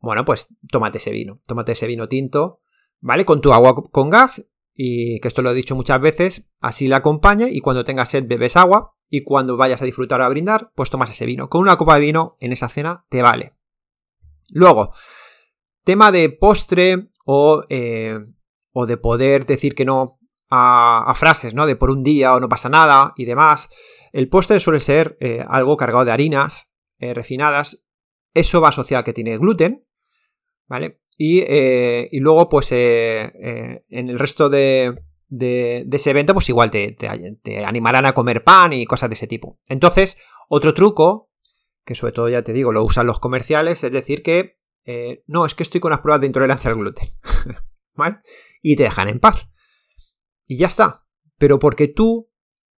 Bueno, 0.00 0.24
pues 0.24 0.48
tómate 0.70 0.98
ese 0.98 1.10
vino, 1.10 1.40
tómate 1.48 1.72
ese 1.72 1.88
vino 1.88 2.08
tinto, 2.08 2.60
¿vale? 3.00 3.24
Con 3.24 3.40
tu 3.40 3.52
agua 3.52 3.74
con 3.74 4.10
gas, 4.10 4.46
y 4.72 5.18
que 5.18 5.26
esto 5.26 5.42
lo 5.42 5.50
he 5.50 5.54
dicho 5.54 5.74
muchas 5.74 6.00
veces, 6.00 6.44
así 6.60 6.86
la 6.86 6.98
acompañe 6.98 7.48
y 7.50 7.60
cuando 7.60 7.84
tengas 7.84 8.10
sed 8.10 8.26
bebes 8.26 8.56
agua 8.56 8.94
y 9.08 9.24
cuando 9.24 9.56
vayas 9.56 9.82
a 9.82 9.84
disfrutar 9.84 10.20
o 10.20 10.24
a 10.24 10.28
brindar, 10.28 10.70
pues 10.76 10.90
tomas 10.90 11.10
ese 11.10 11.26
vino. 11.26 11.48
Con 11.48 11.62
una 11.62 11.76
copa 11.76 11.96
de 11.96 12.02
vino 12.02 12.36
en 12.38 12.52
esa 12.52 12.68
cena 12.68 13.06
te 13.08 13.20
vale. 13.20 13.54
Luego, 14.50 14.92
tema 15.82 16.12
de 16.12 16.30
postre 16.30 17.08
o, 17.24 17.64
eh, 17.68 18.18
o 18.72 18.86
de 18.86 18.96
poder 18.96 19.46
decir 19.46 19.74
que 19.74 19.84
no 19.84 20.20
a, 20.54 21.14
frases, 21.14 21.54
¿no? 21.54 21.66
De 21.66 21.76
por 21.76 21.90
un 21.90 22.02
día 22.02 22.34
o 22.34 22.40
no 22.40 22.48
pasa 22.48 22.68
nada 22.68 23.12
y 23.16 23.24
demás. 23.24 23.68
El 24.12 24.28
postre 24.28 24.60
suele 24.60 24.80
ser 24.80 25.16
eh, 25.20 25.44
algo 25.46 25.76
cargado 25.76 26.04
de 26.04 26.12
harinas 26.12 26.70
eh, 26.98 27.14
refinadas. 27.14 27.82
Eso 28.32 28.60
va 28.60 28.68
asociado 28.68 29.00
a 29.00 29.04
que 29.04 29.12
tiene 29.12 29.38
gluten, 29.38 29.86
¿vale? 30.66 31.00
Y, 31.16 31.40
eh, 31.46 32.08
luego, 32.14 32.48
pues 32.48 32.72
en 32.72 33.84
el 33.88 34.18
resto 34.18 34.48
de, 34.48 35.00
ese 35.30 36.10
evento, 36.10 36.34
pues 36.34 36.48
igual 36.48 36.70
te, 36.70 36.92
te, 36.92 37.64
animarán 37.64 38.06
a 38.06 38.14
comer 38.14 38.42
pan 38.42 38.72
y 38.72 38.84
cosas 38.84 39.10
de 39.10 39.14
ese 39.14 39.28
tipo. 39.28 39.60
Entonces, 39.68 40.16
otro 40.48 40.74
truco, 40.74 41.30
que 41.84 41.94
sobre 41.94 42.12
todo 42.12 42.28
ya 42.28 42.42
te 42.42 42.52
digo, 42.52 42.72
lo 42.72 42.82
usan 42.82 43.06
los 43.06 43.20
comerciales, 43.20 43.84
es 43.84 43.92
decir 43.92 44.24
que 44.24 44.56
no, 45.28 45.46
es 45.46 45.54
que 45.54 45.62
estoy 45.62 45.80
con 45.80 45.92
las 45.92 46.00
pruebas 46.00 46.20
de 46.20 46.26
intolerancia 46.26 46.70
al 46.70 46.76
gluten, 46.76 47.08
¿vale? 47.94 48.18
Y 48.60 48.74
te 48.74 48.82
dejan 48.82 49.06
en 49.06 49.20
paz. 49.20 49.48
Y 50.46 50.58
ya 50.58 50.66
está. 50.66 51.04
Pero 51.38 51.58
porque 51.58 51.88
tú 51.88 52.30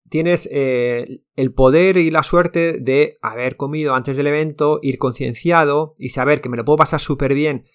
tienes 0.09 0.47
eh, 0.51 1.23
el 1.35 1.53
poder 1.53 1.97
y 1.97 2.11
la 2.11 2.23
suerte 2.23 2.79
de 2.79 3.17
haber 3.21 3.57
comido 3.57 3.93
antes 3.93 4.15
del 4.15 4.27
evento, 4.27 4.79
ir 4.81 4.97
concienciado 4.97 5.95
y 5.97 6.09
saber 6.09 6.41
que 6.41 6.49
me 6.49 6.57
lo 6.57 6.65
puedo 6.65 6.77
pasar 6.77 7.01
súper 7.01 7.33
bien 7.33 7.65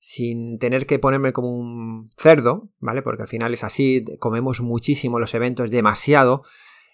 sin 0.00 0.58
tener 0.58 0.86
que 0.86 0.98
ponerme 0.98 1.34
como 1.34 1.50
un 1.50 2.10
cerdo, 2.16 2.70
¿vale? 2.78 3.02
Porque 3.02 3.22
al 3.22 3.28
final 3.28 3.52
es 3.52 3.62
así, 3.62 4.02
comemos 4.18 4.62
muchísimo 4.62 5.18
los 5.18 5.34
eventos, 5.34 5.70
demasiado, 5.70 6.42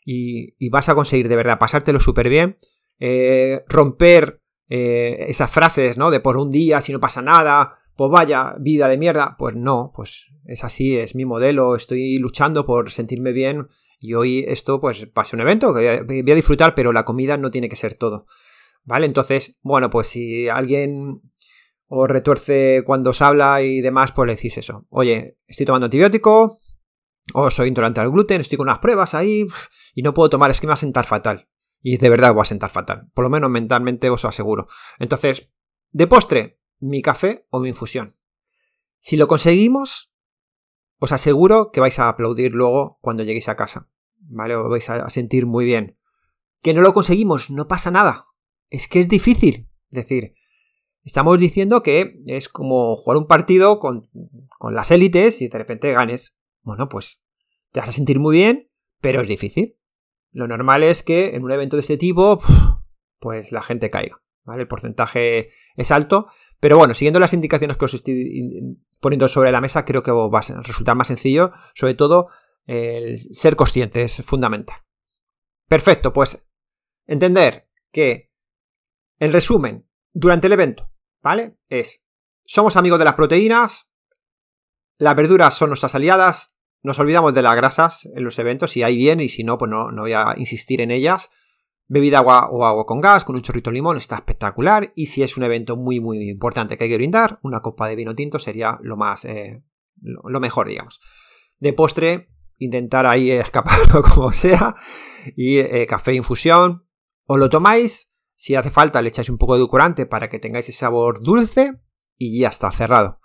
y, 0.05 0.69
vas 0.71 0.89
a 0.89 0.95
conseguir 0.95 1.29
de 1.29 1.37
verdad 1.37 1.59
pasártelo 1.59 2.01
súper 2.01 2.29
bien, 2.29 2.59
eh, 2.99 3.63
romper 3.69 4.43
eh, 4.69 5.27
esas 5.29 5.51
frases, 5.51 5.97
¿no? 5.97 6.11
De 6.11 6.19
por 6.19 6.37
un 6.37 6.51
día, 6.51 6.81
si 6.81 6.93
no 6.93 6.99
pasa 6.99 7.23
nada, 7.23 7.79
pues 7.97 8.11
vaya, 8.11 8.55
vida 8.59 8.89
de 8.89 8.99
mierda. 8.99 9.37
Pues 9.39 9.55
no, 9.57 9.93
pues 9.95 10.27
es 10.45 10.65
así, 10.65 10.97
es 10.97 11.15
mi 11.15 11.25
modelo, 11.25 11.77
estoy 11.77 12.19
luchando 12.19 12.67
por 12.67 12.91
sentirme 12.91 13.33
bien 13.33 13.69
y 13.99 14.15
hoy 14.15 14.45
esto 14.47 14.81
pues 14.81 15.07
va 15.17 15.25
un 15.33 15.41
evento 15.41 15.75
que 15.75 16.03
voy 16.03 16.31
a 16.31 16.35
disfrutar, 16.35 16.75
pero 16.75 16.93
la 16.93 17.05
comida 17.05 17.37
no 17.37 17.51
tiene 17.51 17.69
que 17.69 17.77
ser 17.77 17.95
todo. 17.95 18.27
¿Vale? 18.85 19.07
Entonces, 19.07 19.57
bueno, 19.63 19.91
pues 19.91 20.07
si 20.07 20.49
alguien 20.49 21.21
os 21.89 22.09
retuerce 22.09 22.83
cuando 22.85 23.11
os 23.11 23.21
habla 23.21 23.63
y 23.63 23.81
demás, 23.81 24.13
pues 24.13 24.27
le 24.29 24.37
decís 24.37 24.59
eso. 24.59 24.87
Oye, 24.91 25.37
estoy 25.49 25.67
tomando 25.67 25.87
antibiótico, 25.87 26.61
o 27.35 27.51
soy 27.51 27.69
intolerante 27.69 28.01
al 28.01 28.11
gluten, 28.11 28.41
estoy 28.41 28.59
con 28.59 28.69
unas 28.69 28.79
pruebas 28.79 29.15
ahí 29.15 29.47
y 29.95 30.03
no 30.03 30.15
puedo 30.15 30.31
tomar, 30.31 30.51
es 30.51 30.61
que 30.61 30.67
me 30.67 30.71
va 30.71 30.75
a 30.75 30.79
sentar 30.79 31.05
fatal. 31.05 31.49
Y 31.83 31.99
de 31.99 32.09
verdad 32.09 32.35
va 32.35 32.43
a 32.43 32.47
sentar 32.47 32.71
fatal. 32.71 33.09
Por 33.15 33.25
lo 33.25 33.31
menos 33.31 33.51
mentalmente 33.51 34.11
os 34.11 34.23
lo 34.23 34.29
aseguro. 34.29 34.69
Entonces, 34.99 35.51
de 35.91 36.07
postre, 36.07 36.59
mi 36.79 37.03
café 37.03 37.47
o 37.51 37.61
mi 37.61 37.69
infusión. 37.69 38.17
Si 39.01 39.17
lo 39.17 39.27
conseguimos, 39.27 40.11
os 40.99 41.13
aseguro 41.13 41.71
que 41.71 41.81
vais 41.81 41.99
a 41.99 42.09
aplaudir 42.09 42.53
luego 42.53 42.99
cuando 43.01 43.23
lleguéis 43.23 43.49
a 43.49 43.57
casa. 43.57 43.89
¿Vale? 44.19 44.57
Os 44.57 44.69
vais 44.69 44.89
a 44.91 45.09
sentir 45.11 45.47
muy 45.47 45.65
bien. 45.65 45.99
Que 46.63 46.75
no 46.75 46.81
lo 46.81 46.93
conseguimos, 46.93 47.51
no 47.51 47.69
pasa 47.69 47.91
nada. 47.91 48.27
Es 48.71 48.89
que 48.89 49.01
es 49.01 49.09
difícil. 49.09 49.69
Es 49.91 50.03
decir, 50.03 50.35
estamos 51.05 51.39
diciendo 51.39 51.83
que 51.83 52.21
es 52.27 52.49
como 52.49 52.97
jugar 52.97 53.19
un 53.19 53.27
partido 53.27 53.79
con, 53.79 54.11
con 54.59 54.75
las 54.75 54.91
élites 54.91 55.41
y 55.43 55.49
de 55.49 55.59
repente 55.59 55.93
ganes. 55.93 56.35
Bueno, 56.63 56.89
pues 56.89 57.21
te 57.71 57.81
vas 57.81 57.91
a 57.91 57.93
sentir 57.93 58.19
muy 58.19 58.37
bien, 58.37 58.69
pero 59.01 59.21
es 59.21 59.29
difícil. 59.29 59.79
Lo 60.33 60.49
normal 60.49 60.83
es 60.83 61.03
que 61.03 61.37
en 61.37 61.45
un 61.45 61.53
evento 61.53 61.77
de 61.77 61.83
este 61.83 61.97
tipo, 61.97 62.41
pues 63.21 63.53
la 63.53 63.63
gente 63.63 63.91
caiga. 63.91 64.23
¿Vale? 64.45 64.63
El 64.63 64.69
porcentaje 64.69 65.51
es 65.77 65.91
alto, 65.91 66.29
pero 66.61 66.79
bueno, 66.79 66.95
siguiendo 66.95 67.21
las 67.21 67.35
indicaciones 67.35 67.77
que 67.77 67.85
os 67.85 67.95
estoy 67.95 68.79
poniendo 69.01 69.29
sobre 69.29 69.53
la 69.53 69.61
mesa, 69.61 69.85
creo 69.85 70.03
que 70.03 70.11
va 70.11 70.39
a 70.39 70.63
resultar 70.63 70.97
más 70.97 71.09
sencillo. 71.09 71.53
Sobre 71.75 71.95
todo, 71.95 72.29
el 72.67 73.19
ser 73.19 73.57
consciente 73.57 74.03
es 74.03 74.23
fundamental. 74.25 74.79
Perfecto, 75.69 76.13
pues 76.13 76.47
entender 77.07 77.69
que, 77.93 78.31
en 79.19 79.33
resumen, 79.33 79.89
durante 80.13 80.47
el 80.47 80.55
evento, 80.55 80.91
¿vale? 81.23 81.59
Es, 81.69 82.05
somos 82.45 82.77
amigos 82.77 82.99
de 82.99 83.05
las 83.05 83.15
proteínas, 83.15 83.93
las 84.99 85.17
verduras 85.17 85.55
son 85.55 85.69
nuestras 85.69 85.95
aliadas, 85.95 86.57
nos 86.83 86.99
olvidamos 86.99 87.35
de 87.35 87.43
las 87.43 87.57
grasas 87.57 88.09
en 88.15 88.25
los 88.25 88.39
eventos, 88.39 88.71
si 88.71 88.83
hay 88.83 88.97
bien 88.97 89.21
y 89.21 89.29
si 89.29 89.45
no, 89.45 89.59
pues 89.59 89.71
no, 89.71 89.91
no 89.91 90.03
voy 90.03 90.13
a 90.13 90.35
insistir 90.37 90.81
en 90.81 90.91
ellas. 90.91 91.31
Bebida 91.89 92.19
agua 92.19 92.49
o 92.51 92.65
agua 92.65 92.85
con 92.85 93.01
gas, 93.01 93.25
con 93.25 93.37
un 93.37 93.43
chorrito 93.43 93.71
de 93.71 93.75
limón, 93.75 93.97
está 93.97 94.17
espectacular. 94.17 94.93
Y 94.97 95.07
si 95.07 95.23
es 95.23 95.37
un 95.37 95.45
evento 95.45 95.77
muy, 95.77 96.01
muy 96.01 96.29
importante 96.29 96.77
que 96.77 96.85
hay 96.85 96.91
que 96.91 96.97
brindar, 96.97 97.39
una 97.43 97.61
copa 97.61 97.89
de 97.89 97.95
vino 97.95 98.15
tinto 98.15 98.41
sería 98.41 98.79
lo 98.83 98.97
más, 98.97 99.25
eh, 99.25 99.63
lo, 100.01 100.41
mejor, 100.41 100.69
digamos. 100.69 101.01
De 101.59 101.73
postre, 101.73 102.29
intentar 102.59 103.07
ahí 103.07 103.31
escaparlo 103.33 104.03
como 104.03 104.33
sea. 104.33 104.75
Y 105.37 105.59
eh, 105.59 105.87
café 105.87 106.15
infusión. 106.15 106.87
O 107.25 107.37
lo 107.37 107.49
tomáis, 107.49 108.11
si 108.35 108.55
hace 108.57 108.71
falta 108.71 109.03
le 109.03 109.09
echáis 109.09 109.29
un 109.29 109.39
poco 109.39 109.55
de 109.55 109.59
edulcorante 109.59 110.07
para 110.07 110.29
que 110.29 110.39
tengáis 110.39 110.69
ese 110.69 110.79
sabor 110.79 111.23
dulce. 111.23 111.81
Y 112.17 112.41
ya 112.41 112.49
está, 112.49 112.73
cerrado. 112.73 113.21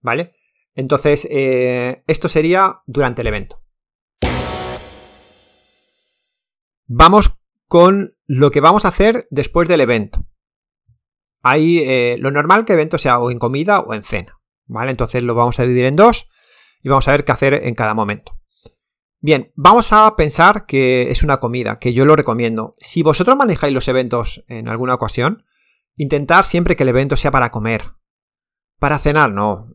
¿Vale? 0.00 0.34
Entonces, 0.74 1.26
eh, 1.30 2.02
esto 2.06 2.28
sería 2.28 2.82
durante 2.86 3.22
el 3.22 3.28
evento. 3.28 3.62
Vamos 6.86 7.33
con 7.68 8.16
lo 8.26 8.50
que 8.50 8.60
vamos 8.60 8.84
a 8.84 8.88
hacer 8.88 9.26
después 9.30 9.68
del 9.68 9.80
evento. 9.80 10.26
Hay 11.42 11.78
eh, 11.80 12.16
lo 12.18 12.30
normal 12.30 12.64
que 12.64 12.72
el 12.72 12.78
evento 12.78 12.98
sea 12.98 13.18
o 13.18 13.30
en 13.30 13.38
comida 13.38 13.80
o 13.80 13.94
en 13.94 14.04
cena. 14.04 14.40
¿Vale? 14.66 14.90
Entonces 14.90 15.22
lo 15.22 15.34
vamos 15.34 15.58
a 15.58 15.62
dividir 15.62 15.84
en 15.84 15.96
dos 15.96 16.28
y 16.82 16.88
vamos 16.88 17.06
a 17.06 17.12
ver 17.12 17.24
qué 17.24 17.32
hacer 17.32 17.54
en 17.54 17.74
cada 17.74 17.94
momento. 17.94 18.38
Bien, 19.20 19.52
vamos 19.54 19.92
a 19.92 20.16
pensar 20.16 20.66
que 20.66 21.10
es 21.10 21.22
una 21.22 21.40
comida, 21.40 21.76
que 21.76 21.94
yo 21.94 22.04
lo 22.04 22.14
recomiendo. 22.14 22.74
Si 22.78 23.02
vosotros 23.02 23.36
manejáis 23.36 23.72
los 23.72 23.88
eventos 23.88 24.44
en 24.48 24.68
alguna 24.68 24.94
ocasión, 24.94 25.44
intentar 25.96 26.44
siempre 26.44 26.76
que 26.76 26.82
el 26.82 26.90
evento 26.90 27.16
sea 27.16 27.30
para 27.30 27.50
comer. 27.50 27.92
Para 28.78 28.98
cenar, 28.98 29.32
no. 29.32 29.74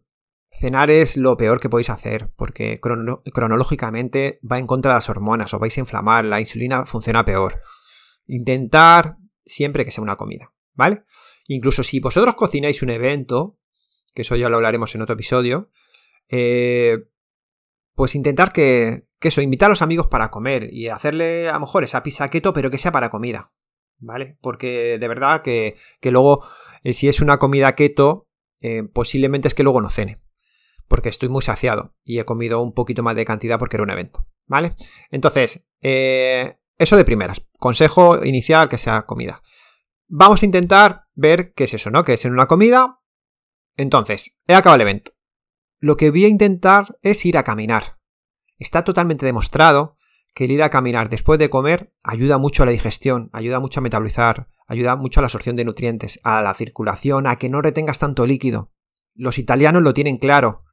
Cenar 0.52 0.92
es 0.92 1.18
lo 1.18 1.36
peor 1.36 1.60
que 1.60 1.70
podéis 1.70 1.90
hacer, 1.90 2.32
porque 2.36 2.80
cronológicamente 2.80 4.40
va 4.50 4.60
en 4.60 4.68
contra 4.68 4.92
de 4.92 4.98
las 4.98 5.10
hormonas, 5.10 5.52
os 5.52 5.60
vais 5.60 5.76
a 5.78 5.80
inflamar, 5.80 6.26
la 6.26 6.40
insulina 6.40 6.86
funciona 6.86 7.26
peor. 7.26 7.60
Intentar 8.30 9.18
siempre 9.44 9.84
que 9.84 9.92
sea 9.92 10.04
una 10.04 10.16
comida, 10.16 10.54
¿vale? 10.74 11.04
Incluso 11.48 11.82
si 11.82 12.00
vosotros 12.00 12.36
cocináis 12.36 12.84
un 12.84 12.92
evento, 12.92 13.58
que 14.14 14.22
eso 14.22 14.36
ya 14.36 14.50
lo 14.50 14.58
hablaremos 14.58 14.94
en 14.94 15.02
otro 15.02 15.16
episodio, 15.16 15.72
eh, 16.30 17.00
pues 17.96 18.14
intentar 18.14 18.54
que, 18.54 19.06
que, 19.20 19.30
eso, 19.30 19.42
invitar 19.42 19.66
a 19.66 19.70
los 19.70 19.82
amigos 19.82 20.08
para 20.08 20.30
comer 20.30 20.72
y 20.72 20.90
hacerle 20.90 21.50
a 21.50 21.54
lo 21.54 21.62
mejor 21.62 21.84
esa 21.84 22.04
pizza 22.04 22.30
keto, 22.30 22.54
pero 22.54 22.70
que 22.70 22.78
sea 22.78 22.92
para 22.92 23.10
comida, 23.10 23.52
¿vale? 23.98 24.38
Porque 24.42 25.00
de 25.00 25.08
verdad 25.08 25.42
que, 25.42 25.76
luego, 26.04 26.48
eh, 26.84 26.94
si 26.94 27.08
es 27.08 27.22
una 27.22 27.40
comida 27.40 27.74
keto, 27.74 28.28
eh, 28.62 28.84
posiblemente 28.84 29.48
es 29.48 29.56
que 29.56 29.64
luego 29.64 29.82
no 29.82 29.90
cene, 29.90 30.22
porque 30.88 31.10
estoy 31.10 31.30
muy 31.30 31.42
saciado 31.42 31.96
y 32.04 32.20
he 32.20 32.26
comido 32.26 32.62
un 32.62 32.74
poquito 32.74 33.02
más 33.02 33.16
de 33.16 33.26
cantidad 33.26 33.58
porque 33.58 33.78
era 33.78 33.84
un 33.84 33.92
evento, 33.92 34.28
¿vale? 34.46 34.76
Entonces, 35.10 35.66
eso 36.80 36.98
de 36.98 37.06
primeras. 37.06 37.46
Consejo 37.60 38.26
inicial 38.26 38.70
que 38.70 38.80
sea 38.80 39.04
comida. 39.04 39.44
Vamos 40.08 40.42
a 40.42 40.46
intentar 40.46 41.04
ver 41.14 41.54
qué 41.54 41.66
es 41.66 41.76
eso, 41.76 41.92
¿no? 41.92 42.04
Que 42.04 42.14
es 42.14 42.26
en 42.26 42.34
una 42.34 42.48
comida. 42.48 43.02
Entonces, 43.78 44.36
he 44.48 44.56
acabado 44.56 44.78
el 44.78 44.82
evento. 44.82 45.12
Lo 45.80 45.96
que 45.96 46.10
voy 46.10 46.26
a 46.26 46.30
intentar 46.30 46.98
es 47.02 47.26
ir 47.26 47.38
a 47.38 47.44
caminar. 47.44 47.98
Está 48.58 48.84
totalmente 48.84 49.26
demostrado 49.26 49.98
que 50.34 50.46
el 50.46 50.52
ir 50.52 50.64
a 50.64 50.70
caminar 50.70 51.10
después 51.10 51.40
de 51.40 51.50
comer 51.50 51.94
ayuda 52.04 52.38
mucho 52.38 52.64
a 52.64 52.66
la 52.66 52.72
digestión, 52.72 53.30
ayuda 53.34 53.60
mucho 53.60 53.80
a 53.80 53.84
metabolizar, 53.84 54.48
ayuda 54.68 54.96
mucho 54.96 55.20
a 55.20 55.22
la 55.22 55.26
absorción 55.28 55.56
de 55.56 55.66
nutrientes, 55.66 56.20
a 56.24 56.42
la 56.42 56.54
circulación, 56.54 57.28
a 57.28 57.38
que 57.38 57.50
no 57.50 57.62
retengas 57.62 58.00
tanto 58.00 58.26
líquido. 58.26 58.72
Los 59.16 59.38
italianos 59.38 59.84
lo 59.84 59.94
tienen 59.94 60.18
claro. 60.18 60.64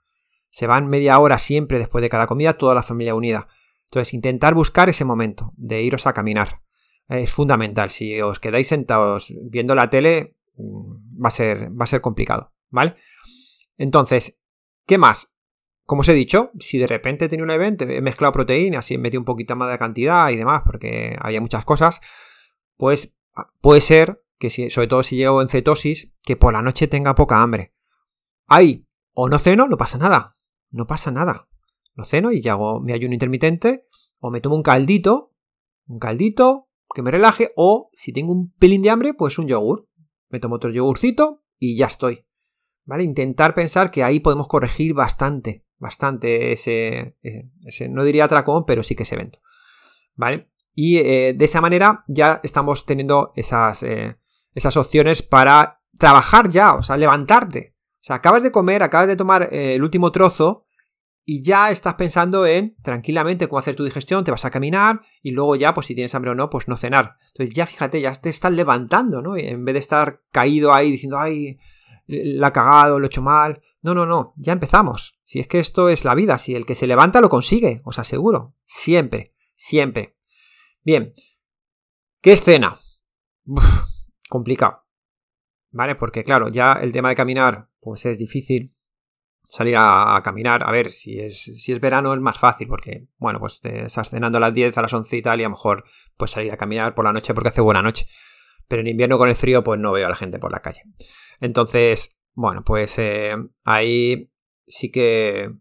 Se 0.51 0.67
van 0.67 0.89
media 0.89 1.19
hora 1.19 1.39
siempre 1.39 1.79
después 1.79 2.03
de 2.03 2.09
cada 2.09 2.27
comida, 2.27 2.59
toda 2.59 2.75
la 2.75 2.83
familia 2.83 3.15
unida. 3.15 3.49
Entonces, 3.91 4.15
intentar 4.15 4.55
buscar 4.55 4.89
ese 4.89 5.05
momento 5.05 5.53
de 5.57 5.83
iros 5.83 6.07
a 6.07 6.13
caminar. 6.13 6.61
Es 7.09 7.31
fundamental. 7.31 7.91
Si 7.91 8.21
os 8.21 8.41
quedáis 8.41 8.69
sentados 8.69 9.33
viendo 9.43 9.75
la 9.75 9.91
tele, 9.91 10.37
mm, 10.57 11.25
va 11.25 11.29
a 11.29 11.31
ser, 11.31 11.71
va 11.71 11.85
a 11.85 11.87
ser 11.87 12.01
complicado, 12.01 12.53
¿vale? 12.71 12.97
Entonces, 13.79 14.41
¿qué 14.87 14.99
más? 14.99 15.33
Como 15.85 16.01
os 16.01 16.09
he 16.09 16.15
dicho, 16.15 16.51
si 16.59 16.79
de 16.79 16.89
repente 16.89 17.29
tenía 17.29 17.45
un 17.45 17.51
evento, 17.51 17.85
he 17.85 18.01
mezclado 18.01 18.33
proteínas 18.33 18.91
y 18.91 18.95
he 18.95 18.99
metido 18.99 19.21
un 19.21 19.25
poquito 19.25 19.55
más 19.55 19.71
de 19.71 19.79
cantidad 19.79 20.31
y 20.31 20.37
demás, 20.37 20.63
porque 20.65 21.17
había 21.21 21.41
muchas 21.41 21.65
cosas, 21.65 22.01
pues 22.77 23.13
ah, 23.37 23.53
puede 23.61 23.81
ser 23.81 24.21
que, 24.39 24.51
si, 24.51 24.69
sobre 24.71 24.89
todo 24.89 25.05
si 25.05 25.17
llego 25.17 25.41
en 25.43 25.49
cetosis, 25.49 26.11
que 26.25 26.37
por 26.37 26.53
la 26.53 26.63
noche 26.63 26.89
tenga 26.89 27.15
poca 27.15 27.41
hambre. 27.41 27.73
Ahí, 28.49 28.85
o 29.15 29.29
no 29.29 29.39
ceno, 29.39 29.69
no 29.69 29.77
pasa 29.77 29.97
nada. 29.97 30.37
No 30.71 30.89
pasa 30.89 31.13
nada 31.13 31.47
lo 31.97 32.05
ceno 32.05 32.31
y 32.31 32.47
hago 32.47 32.81
mi 32.81 32.93
ayuno 32.93 33.15
intermitente, 33.15 33.87
o 34.19 34.31
me 34.31 34.41
tomo 34.41 34.55
un 34.55 34.63
caldito, 34.63 35.33
un 35.87 35.99
caldito 35.99 36.69
que 36.95 37.03
me 37.03 37.11
relaje, 37.11 37.51
o 37.57 37.91
si 37.95 38.13
tengo 38.13 38.33
un 38.33 38.53
pelín 38.53 38.83
de 38.83 38.91
hambre, 38.91 39.15
pues 39.15 39.39
un 39.39 39.49
yogur. 39.49 39.89
Me 40.29 40.41
tomo 40.41 40.57
otro 40.57 40.71
yogurcito 40.71 41.43
y 41.59 41.77
ya 41.77 41.87
estoy. 41.87 42.27
¿Vale? 42.85 43.03
Intentar 43.03 43.55
pensar 43.55 43.91
que 43.91 44.05
ahí 44.05 44.21
podemos 44.21 44.47
corregir 44.47 44.95
bastante, 44.95 45.65
bastante 45.79 46.53
ese, 46.53 47.17
ese 47.65 47.89
no 47.89 48.05
diría 48.05 48.25
atracón, 48.25 48.65
pero 48.67 48.83
sí 48.83 48.95
que 48.95 49.03
ese 49.03 49.15
evento. 49.15 49.41
¿Vale? 50.15 50.49
Y 50.75 50.99
eh, 50.99 51.35
de 51.35 51.45
esa 51.45 51.61
manera 51.61 52.05
ya 52.07 52.41
estamos 52.43 52.85
teniendo 52.85 53.33
esas, 53.35 53.83
eh, 53.83 54.19
esas 54.55 54.77
opciones 54.77 55.23
para 55.23 55.81
trabajar 55.99 56.51
ya, 56.51 56.75
o 56.75 56.83
sea, 56.83 56.97
levantarte. 56.97 57.75
O 58.01 58.05
sea, 58.07 58.17
acabas 58.17 58.43
de 58.43 58.53
comer, 58.53 58.83
acabas 58.83 59.09
de 59.09 59.17
tomar 59.17 59.49
eh, 59.53 59.75
el 59.75 59.83
último 59.83 60.13
trozo 60.13 60.66
y 61.29 61.43
ya 61.43 61.73
estás 61.73 61.95
pensando 61.95 62.47
en 62.47 62.77
tranquilamente 62.83 63.49
cómo 63.49 63.59
hacer 63.59 63.75
tu 63.75 63.85
digestión, 63.85 64.23
te 64.23 64.31
vas 64.31 64.45
a 64.45 64.51
caminar 64.51 65.01
y 65.23 65.33
luego 65.33 65.57
ya, 65.57 65.75
pues 65.75 65.89
si 65.89 65.95
tienes 65.97 66.15
hambre 66.15 66.31
o 66.31 66.35
no, 66.37 66.49
pues 66.49 66.69
no 66.69 66.77
cenar. 66.77 67.17
Entonces 67.33 67.55
ya 67.55 67.67
fíjate, 67.67 68.01
ya 68.01 68.13
te 68.13 68.31
estás 68.31 68.53
levantando, 68.53 69.21
¿no? 69.21 69.37
En 69.37 69.65
vez 69.65 69.73
de 69.73 69.81
estar 69.81 70.23
caído 70.31 70.73
ahí 70.73 70.93
diciendo, 70.93 71.19
ay, 71.19 71.59
la 72.07 72.47
ha 72.47 72.53
cagado, 72.53 73.01
lo 73.01 73.07
he 73.07 73.09
hecho 73.09 73.23
mal. 73.23 73.61
No, 73.83 73.93
no, 73.93 74.07
no, 74.07 74.35
ya 74.37 74.53
empezamos. 74.53 75.19
Si 75.25 75.41
es 75.41 75.49
que 75.49 75.59
esto 75.59 75.89
es 75.89 76.05
la 76.05 76.15
vida, 76.15 76.39
si 76.39 76.55
el 76.55 76.65
que 76.65 76.77
se 76.77 76.87
levanta 76.87 77.21
lo 77.21 77.29
consigue, 77.29 77.83
os 77.85 77.99
aseguro. 77.99 78.55
Siempre, 78.65 79.35
siempre. 79.57 80.17
Bien, 80.85 81.13
¿qué 82.21 82.35
escena? 82.35 82.79
complicado. 84.29 84.85
¿Vale? 85.73 85.97
Porque 85.97 86.23
claro, 86.23 86.51
ya 86.51 86.75
el 86.75 86.93
tema 86.93 87.09
de 87.09 87.17
caminar, 87.17 87.69
pues 87.81 88.07
es 88.07 88.17
difícil 88.17 88.76
salir 89.49 89.77
a, 89.79 90.21
caminar. 90.23 90.63
A 90.67 90.71
ver, 90.71 90.93
si 90.93 91.19
es, 91.19 91.43
si 91.43 91.73
es 91.73 91.81
verano 91.81 92.15
es 92.15 92.21
más 92.21 92.39
fácil 92.39 92.69
porque, 92.69 93.07
bueno, 93.19 93.39
pues 93.39 93.61
estás 93.63 94.11
cenando 94.11 94.39
a 94.39 94.41
las 94.41 94.55
10, 94.55 94.77
a 94.77 94.83
las 94.83 94.93
11 94.93 95.17
y 95.17 95.23
tal 95.23 95.41
y 95.41 95.45
a 95.45 95.47
lo 95.47 95.51
mejor 95.51 95.85
pues 96.17 96.31
salir 96.33 96.53
a 96.53 96.57
caminar 96.57 96.95
por 96.95 97.05
la 97.05 97.13
noche 97.13 97.35
porque 97.35 97.51
hace 97.51 97.61
buena 97.61 97.83
noche. 97.83 98.07
Pero 98.69 98.83
en 98.83 98.89
invierno 98.89 99.19
con 99.19 99.29
el 99.29 99.37
frío 99.37 99.63
pues 99.63 99.81
no 99.81 99.93
veo 99.93 100.07
a 100.07 100.11
la 100.11 100.17
gente 100.17 100.39
por 100.39 100.53
la 100.53 100.61
calle. 100.61 100.83
Entonces, 101.41 102.17
bueno, 102.35 102.63
pues 102.65 102.99
eh, 102.99 103.37
ahí 103.65 104.31
sí 104.67 104.91
que... 104.91 105.53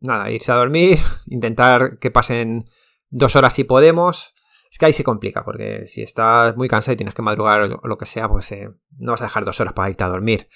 Nada, 0.00 0.30
irse 0.30 0.52
a 0.52 0.56
dormir, 0.56 0.98
intentar 1.26 1.98
que 1.98 2.10
pasen 2.10 2.68
dos 3.10 3.34
horas 3.36 3.54
si 3.54 3.64
podemos. 3.64 4.34
Es 4.70 4.78
que 4.78 4.86
ahí 4.86 4.92
se 4.92 5.02
complica, 5.02 5.44
porque 5.44 5.86
si 5.86 6.02
estás 6.02 6.56
muy 6.56 6.68
cansado 6.68 6.92
y 6.92 6.96
tienes 6.96 7.14
que 7.14 7.22
madrugar 7.22 7.62
o 7.82 7.88
lo 7.88 7.98
que 7.98 8.06
sea, 8.06 8.28
pues 8.28 8.52
eh, 8.52 8.70
no 8.98 9.12
vas 9.12 9.22
a 9.22 9.24
dejar 9.24 9.44
dos 9.44 9.58
horas 9.60 9.72
para 9.72 9.88
irte 9.90 10.04
a 10.04 10.08
dormir. 10.08 10.48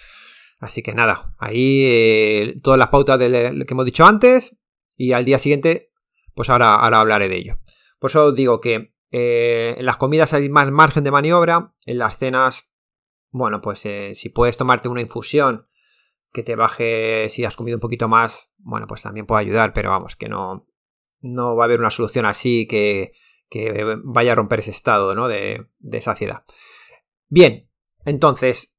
Así 0.63 0.81
que 0.81 0.95
nada, 0.95 1.35
ahí 1.39 1.85
eh, 1.89 2.61
todas 2.63 2.79
las 2.79 2.87
pautas 2.87 3.19
que 3.19 3.67
hemos 3.69 3.85
dicho 3.85 4.07
antes 4.07 4.57
y 4.97 5.11
al 5.11 5.25
día 5.25 5.41
siguiente, 5.41 5.91
pues 6.37 6.51
ahora, 6.51 6.77
ahora 6.77 7.01
hablaré 7.01 7.29
de 7.29 7.35
ello. 7.35 7.59
Por 7.99 8.11
eso 8.13 8.31
digo 8.31 8.61
que 8.61 8.95
eh, 9.11 9.75
en 9.77 9.85
las 9.85 9.97
comidas 9.97 10.33
hay 10.35 10.49
más 10.49 10.71
margen 10.71 11.03
de 11.03 11.11
maniobra, 11.11 11.75
en 11.85 11.99
las 11.99 12.17
cenas, 12.17 12.71
bueno, 13.31 13.61
pues 13.61 13.85
eh, 13.87 14.15
si 14.15 14.29
puedes 14.29 14.57
tomarte 14.57 14.89
una 14.89 15.01
infusión 15.01 15.67
que 16.33 16.45
te 16.45 16.55
baje 16.55 17.29
si 17.29 17.45
has 17.45 17.57
comido 17.57 17.79
un 17.79 17.83
poquito 17.83 18.07
más, 18.07 18.53
bueno, 18.59 18.87
pues 18.87 19.03
también 19.03 19.27
puede 19.27 19.41
ayudar, 19.41 19.73
pero 19.73 19.91
vamos, 19.91 20.15
que 20.15 20.29
no, 20.29 20.69
no 21.23 21.57
va 21.57 21.65
a 21.65 21.67
haber 21.67 21.81
una 21.81 21.91
solución 21.91 22.25
así 22.25 22.69
que, 22.69 23.15
que 23.51 23.97
vaya 24.05 24.31
a 24.31 24.37
romper 24.37 24.61
ese 24.61 24.71
estado 24.71 25.17
¿no? 25.17 25.27
de, 25.27 25.67
de 25.81 25.99
saciedad. 25.99 26.45
Bien, 27.27 27.69
entonces, 28.05 28.73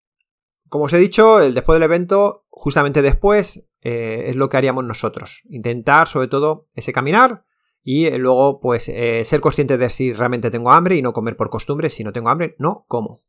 como 0.74 0.86
os 0.86 0.94
he 0.94 0.98
dicho, 0.98 1.40
el 1.40 1.54
después 1.54 1.76
del 1.76 1.84
evento, 1.84 2.48
justamente 2.50 3.04
después, 3.04 3.64
eh, 3.82 4.24
es 4.30 4.36
lo 4.36 4.50
que 4.50 4.58
haríamos 4.58 4.84
nosotros. 4.84 5.44
Intentar, 5.46 6.08
sobre 6.08 6.28
todo, 6.28 6.66
ese 6.74 6.92
caminar 6.92 7.46
y 7.84 8.08
eh, 8.08 8.18
luego, 8.18 8.60
pues, 8.60 8.90
eh, 8.90 9.24
ser 9.24 9.40
consciente 9.40 9.78
de 9.78 9.92
si 9.92 10.14
realmente 10.14 10.50
tengo 10.50 10.72
hambre 10.72 10.96
y 10.96 11.04
no 11.04 11.14
comer 11.14 11.38
por 11.38 11.52
costumbre. 11.52 11.92
Si 11.92 12.04
no 12.04 12.12
tengo 12.12 12.30
hambre, 12.30 12.56
no 12.58 12.86
como. 12.88 13.22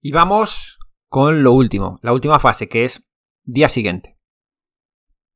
Y 0.00 0.12
vamos 0.12 0.78
con 1.08 1.42
lo 1.42 1.50
último, 1.50 1.98
la 2.02 2.12
última 2.12 2.38
fase, 2.38 2.68
que 2.68 2.84
es 2.84 3.02
día 3.42 3.68
siguiente. 3.68 4.20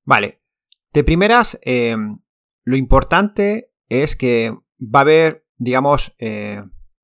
Vale, 0.04 0.44
de 0.92 1.02
primeras, 1.02 1.58
lo 1.64 2.76
importante 2.76 3.72
es 3.88 4.14
que 4.14 4.56
va 4.78 5.00
a 5.00 5.02
haber, 5.02 5.44
digamos, 5.56 6.14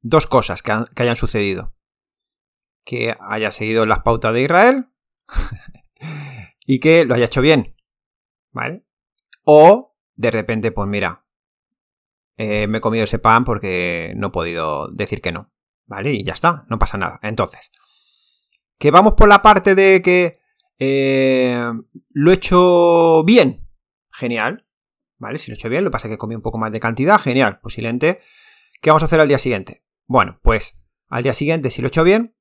dos 0.01 0.27
cosas 0.27 0.63
que, 0.63 0.73
hayan 0.73 1.17
sucedido. 1.17 1.75
Que 2.85 3.17
haya 3.21 3.51
seguido 3.51 3.87
las 3.87 4.01
pautas 4.01 4.33
de 4.33 4.43
Israel, 4.43 4.89
y 6.67 6.81
que 6.81 7.05
lo 7.05 7.15
haya 7.15 7.27
hecho 7.27 7.43
bien. 7.43 7.77
¿Vale? 8.53 8.85
O 9.45 9.97
de 10.15 10.31
repente, 10.31 10.73
pues 10.73 10.89
mira, 10.89 11.25
eh, 12.37 12.67
me 12.67 12.79
he 12.79 12.81
comido 12.81 13.05
ese 13.05 13.19
pan 13.19 13.45
porque 13.45 14.13
no 14.17 14.29
he 14.29 14.31
podido 14.31 14.89
decir 14.89 15.21
que 15.21 15.33
no. 15.33 15.53
¿Vale? 15.87 16.13
Y 16.13 16.25
ya 16.25 16.35
está, 16.35 16.65
no 16.69 16.79
pasa 16.79 16.99
nada. 16.99 17.19
Entonces, 17.23 17.71
que 18.79 18.91
vamos 18.91 19.15
por 19.15 19.29
la 19.29 19.43
parte 19.43 19.75
de 19.75 20.03
que 20.03 20.41
eh, 20.79 21.61
lo 22.11 22.31
he 22.31 22.35
hecho 22.35 23.25
bien. 23.25 23.67
Genial. 24.11 24.67
¿Vale? 25.19 25.39
Si 25.39 25.51
lo 25.51 25.55
he 25.55 25.59
hecho 25.59 25.69
bien, 25.69 25.85
lo 25.85 25.91
que 25.91 25.95
pasa 25.95 26.09
es 26.09 26.13
que 26.13 26.19
comí 26.19 26.35
un 26.35 26.43
poco 26.43 26.59
más 26.59 26.73
de 26.73 26.81
cantidad. 26.81 27.19
Genial. 27.19 27.59
Posiblemente. 27.61 28.21
¿Qué 28.81 28.91
vamos 28.91 29.03
a 29.03 29.07
hacer 29.07 29.21
al 29.21 29.29
día 29.29 29.39
siguiente? 29.39 29.83
Bueno, 30.09 30.41
pues 30.43 30.75
al 31.07 31.23
día 31.23 31.35
siguiente, 31.35 31.71
si 31.71 31.81
lo 31.81 31.87
he 31.87 31.91
hecho 31.91 32.03
bien, 32.03 32.35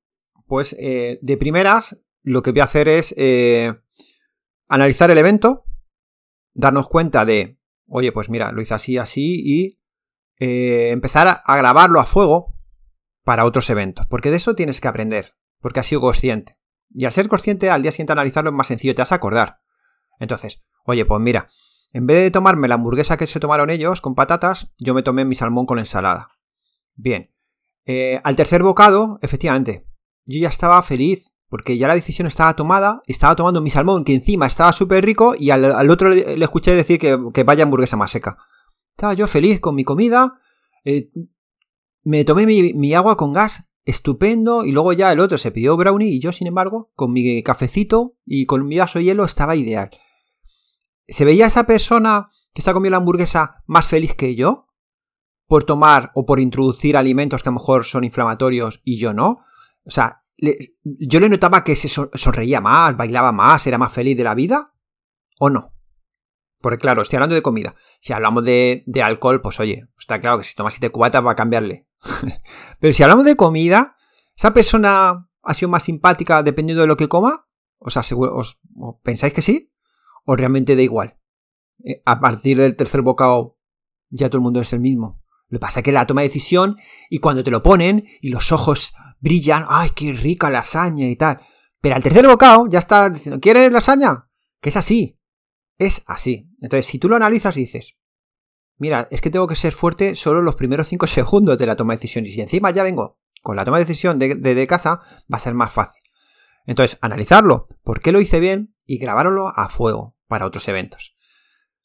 pues 0.46 0.74
eh, 0.78 1.18
de 1.22 1.36
primeras 1.36 1.98
lo 2.22 2.42
que 2.42 2.50
voy 2.50 2.60
a 2.60 2.64
hacer 2.64 2.88
es 2.88 3.14
eh, 3.16 3.74
analizar 4.66 5.10
el 5.10 5.18
evento, 5.18 5.64
darnos 6.54 6.88
cuenta 6.88 7.24
de, 7.24 7.60
oye, 7.86 8.10
pues 8.10 8.30
mira, 8.30 8.50
lo 8.50 8.60
hice 8.60 8.74
así, 8.74 8.98
así, 8.98 9.42
y 9.44 9.78
empezar 10.40 11.42
a 11.44 11.56
grabarlo 11.56 11.98
a 11.98 12.06
fuego 12.06 12.54
para 13.24 13.44
otros 13.44 13.68
eventos. 13.70 14.06
Porque 14.06 14.30
de 14.30 14.38
eso 14.38 14.54
tienes 14.54 14.80
que 14.80 14.88
aprender, 14.88 15.34
porque 15.60 15.80
has 15.80 15.86
sido 15.86 16.00
consciente. 16.00 16.58
Y 16.90 17.04
al 17.04 17.12
ser 17.12 17.28
consciente, 17.28 17.68
al 17.70 17.82
día 17.82 17.92
siguiente 17.92 18.12
analizarlo 18.12 18.50
es 18.50 18.56
más 18.56 18.68
sencillo, 18.68 18.94
te 18.94 19.02
vas 19.02 19.12
a 19.12 19.16
acordar. 19.16 19.60
Entonces, 20.18 20.62
oye, 20.84 21.04
pues 21.04 21.20
mira, 21.20 21.48
en 21.92 22.06
vez 22.06 22.22
de 22.22 22.30
tomarme 22.30 22.68
la 22.68 22.76
hamburguesa 22.76 23.16
que 23.16 23.26
se 23.26 23.40
tomaron 23.40 23.68
ellos 23.68 24.00
con 24.00 24.14
patatas, 24.14 24.72
yo 24.78 24.94
me 24.94 25.02
tomé 25.02 25.24
mi 25.24 25.34
salmón 25.34 25.66
con 25.66 25.78
ensalada. 25.78 26.30
Bien. 26.94 27.30
Eh, 27.88 28.20
al 28.22 28.36
tercer 28.36 28.62
bocado, 28.62 29.18
efectivamente, 29.22 29.86
yo 30.26 30.38
ya 30.38 30.50
estaba 30.50 30.80
feliz, 30.82 31.32
porque 31.48 31.78
ya 31.78 31.88
la 31.88 31.94
decisión 31.94 32.28
estaba 32.28 32.54
tomada, 32.54 33.02
estaba 33.06 33.34
tomando 33.34 33.62
mi 33.62 33.70
salmón, 33.70 34.04
que 34.04 34.14
encima 34.14 34.46
estaba 34.46 34.72
súper 34.74 35.02
rico, 35.02 35.34
y 35.38 35.48
al, 35.48 35.90
otro 35.90 36.10
le, 36.10 36.34
escuché 36.44 36.72
decir 36.72 36.98
que, 36.98 37.42
vaya 37.44 37.64
hamburguesa 37.64 37.96
más 37.96 38.10
seca. 38.10 38.36
Estaba 38.90 39.14
yo 39.14 39.26
feliz 39.26 39.58
con 39.58 39.74
mi 39.74 39.84
comida, 39.84 40.38
eh, 40.84 41.10
me 42.04 42.24
tomé 42.26 42.44
mi, 42.44 42.74
mi 42.74 42.92
agua 42.92 43.16
con 43.16 43.32
gas 43.32 43.68
estupendo. 43.88 44.64
Y 44.64 44.72
luego 44.72 44.92
ya 44.92 45.10
el 45.10 45.20
otro 45.20 45.38
se 45.38 45.50
pidió 45.50 45.76
brownie 45.76 46.10
y 46.10 46.20
yo, 46.20 46.30
sin 46.30 46.46
embargo, 46.46 46.92
con 46.94 47.12
mi 47.12 47.42
cafecito 47.42 48.16
y 48.26 48.44
con 48.44 48.66
mi 48.66 48.76
vaso 48.76 48.98
de 48.98 49.06
hielo 49.06 49.24
estaba 49.24 49.56
ideal. 49.56 49.90
¿Se 51.08 51.24
veía 51.24 51.46
esa 51.46 51.64
persona 51.64 52.28
que 52.52 52.60
está 52.60 52.74
comiendo 52.74 52.96
la 52.96 52.98
hamburguesa 52.98 53.64
más 53.66 53.88
feliz 53.88 54.14
que 54.14 54.34
yo? 54.34 54.67
Por 55.48 55.64
tomar 55.64 56.12
o 56.14 56.24
por 56.24 56.38
introducir 56.38 56.96
alimentos 56.96 57.42
que 57.42 57.48
a 57.48 57.52
lo 57.52 57.58
mejor 57.58 57.84
son 57.84 58.04
inflamatorios 58.04 58.80
y 58.84 58.98
yo 58.98 59.12
no. 59.12 59.40
O 59.84 59.90
sea, 59.90 60.22
yo 60.84 61.18
le 61.18 61.28
notaba 61.28 61.64
que 61.64 61.74
se 61.74 61.88
sonreía 61.88 62.60
más, 62.60 62.96
bailaba 62.96 63.32
más, 63.32 63.66
era 63.66 63.78
más 63.78 63.92
feliz 63.92 64.16
de 64.16 64.24
la 64.24 64.36
vida. 64.36 64.72
¿O 65.40 65.50
no? 65.50 65.72
Porque 66.60 66.78
claro, 66.78 67.02
estoy 67.02 67.16
hablando 67.16 67.34
de 67.34 67.42
comida. 67.42 67.74
Si 68.00 68.12
hablamos 68.12 68.44
de, 68.44 68.84
alcohol, 69.02 69.40
pues 69.40 69.60
oye, 69.60 69.88
está 69.98 70.20
claro 70.20 70.38
que 70.38 70.44
si 70.44 70.54
tomas 70.54 70.74
siete 70.74 70.90
cubatas 70.90 71.24
va 71.24 71.32
a 71.32 71.36
cambiarle 71.36 71.86
Pero 72.80 72.92
si 72.92 73.02
hablamos 73.02 73.24
de 73.24 73.36
comida, 73.36 73.96
¿esa 74.36 74.52
persona 74.52 75.28
ha 75.42 75.54
sido 75.54 75.68
más 75.68 75.84
simpática 75.84 76.42
dependiendo 76.42 76.82
de 76.82 76.88
lo 76.88 76.96
que 76.96 77.08
coma? 77.08 77.46
¿Os, 77.78 77.96
os, 77.96 78.58
pensáis 79.02 79.32
que 79.32 79.42
sí? 79.42 79.72
¿O 80.24 80.36
realmente 80.36 80.74
da 80.74 80.82
igual? 80.82 81.16
Eh, 81.84 82.02
a 82.04 82.20
partir 82.20 82.58
del 82.58 82.76
tercer 82.76 83.02
bocado 83.02 83.56
ya 84.10 84.28
todo 84.28 84.38
el 84.38 84.42
mundo 84.42 84.60
es 84.60 84.72
el 84.72 84.80
mismo. 84.80 85.22
Lo 85.48 85.58
que 85.58 85.60
pasa 85.60 85.80
es 85.80 85.84
que 85.84 85.92
la 85.92 86.06
toma 86.06 86.22
de 86.22 86.28
decisión 86.28 86.76
y 87.08 87.18
cuando 87.18 87.42
te 87.42 87.50
lo 87.50 87.62
ponen 87.62 88.06
y 88.20 88.28
los 88.28 88.52
ojos 88.52 88.92
brillan, 89.20 89.64
¡ay, 89.68 89.90
qué 89.94 90.12
rica 90.12 90.50
lasaña 90.50 91.06
y 91.06 91.16
tal! 91.16 91.40
Pero 91.80 91.96
al 91.96 92.02
tercer 92.02 92.26
bocado 92.26 92.66
ya 92.68 92.80
está 92.80 93.08
diciendo, 93.08 93.40
¿quieres 93.40 93.72
lasaña? 93.72 94.28
Que 94.60 94.68
es 94.68 94.76
así. 94.76 95.18
Es 95.78 96.02
así. 96.06 96.50
Entonces, 96.60 96.86
si 96.86 96.98
tú 96.98 97.08
lo 97.08 97.16
analizas 97.16 97.54
dices, 97.54 97.96
mira, 98.76 99.08
es 99.10 99.20
que 99.20 99.30
tengo 99.30 99.46
que 99.46 99.56
ser 99.56 99.72
fuerte 99.72 100.14
solo 100.14 100.42
los 100.42 100.56
primeros 100.56 100.88
5 100.88 101.06
segundos 101.06 101.56
de 101.56 101.66
la 101.66 101.76
toma 101.76 101.92
de 101.92 101.98
decisión. 101.98 102.26
Y 102.26 102.32
si 102.32 102.40
encima 102.40 102.70
ya 102.70 102.82
vengo 102.82 103.18
con 103.42 103.56
la 103.56 103.64
toma 103.64 103.78
de 103.78 103.84
decisión 103.84 104.18
de, 104.18 104.66
casa, 104.66 105.00
va 105.32 105.36
a 105.36 105.40
ser 105.40 105.54
más 105.54 105.72
fácil. 105.72 106.02
Entonces, 106.66 106.98
analizarlo, 107.00 107.68
por 107.82 108.00
qué 108.00 108.12
lo 108.12 108.20
hice 108.20 108.40
bien 108.40 108.74
y 108.84 108.98
grabarlo 108.98 109.48
a 109.56 109.68
fuego 109.68 110.16
para 110.26 110.44
otros 110.44 110.68
eventos. 110.68 111.16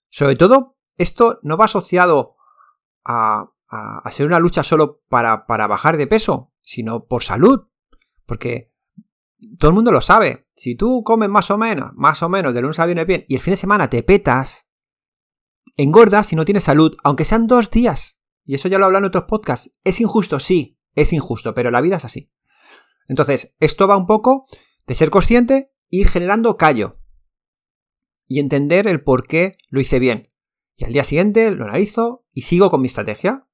Sobre 0.09 0.35
todo, 0.35 0.77
esto 0.97 1.39
no 1.43 1.55
va 1.55 1.65
asociado 1.65 2.35
a, 3.05 3.52
a, 3.73 4.11
ser 4.11 4.25
una 4.25 4.39
lucha 4.39 4.63
solo 4.63 5.01
para, 5.09 5.45
para 5.45 5.67
bajar 5.67 5.97
de 5.97 6.07
peso, 6.07 6.51
sino 6.61 7.05
por 7.05 7.23
salud. 7.23 7.61
Porque 8.25 8.71
todo 9.57 9.69
el 9.69 9.75
mundo 9.75 9.91
lo 9.91 10.01
sabe. 10.01 10.47
Si 10.55 10.75
tú 10.75 11.03
comes 11.03 11.29
más 11.29 11.51
o 11.51 11.57
menos, 11.57 11.91
más 11.95 12.23
o 12.23 12.29
menos 12.29 12.53
de 12.53 12.61
lunes 12.61 12.79
a 12.79 12.85
viernes 12.85 13.07
bien, 13.07 13.25
y 13.27 13.35
el 13.35 13.41
fin 13.41 13.53
de 13.53 13.57
semana 13.57 13.89
te 13.89 14.03
petas, 14.03 14.67
engorda 15.77 16.23
si 16.23 16.35
no 16.35 16.45
tienes 16.45 16.63
salud, 16.63 16.95
aunque 17.03 17.25
sean 17.25 17.47
dos 17.47 17.71
días. 17.71 18.19
Y 18.45 18.55
eso 18.55 18.67
ya 18.67 18.77
lo 18.77 18.85
hablan 18.85 19.03
en 19.03 19.07
otros 19.07 19.25
podcasts. 19.25 19.71
¿Es 19.83 20.01
injusto? 20.01 20.39
Sí, 20.39 20.79
es 20.95 21.13
injusto, 21.13 21.53
pero 21.53 21.71
la 21.71 21.81
vida 21.81 21.97
es 21.97 22.05
así. 22.05 22.31
Entonces, 23.07 23.53
esto 23.59 23.87
va 23.87 23.97
un 23.97 24.05
poco 24.05 24.45
de 24.87 24.95
ser 24.95 25.09
consciente, 25.09 25.71
ir 25.89 26.09
generando 26.09 26.57
callo 26.57 26.99
y 28.27 28.39
entender 28.39 28.87
el 28.87 29.03
por 29.03 29.27
qué 29.27 29.57
lo 29.69 29.81
hice 29.81 29.99
bien. 29.99 30.31
Y 30.75 30.85
al 30.85 30.93
día 30.93 31.03
siguiente 31.03 31.51
lo 31.51 31.65
analizo 31.65 32.25
y 32.33 32.41
sigo 32.43 32.69
con 32.69 32.81
mi 32.81 32.87
estrategia 32.87 33.47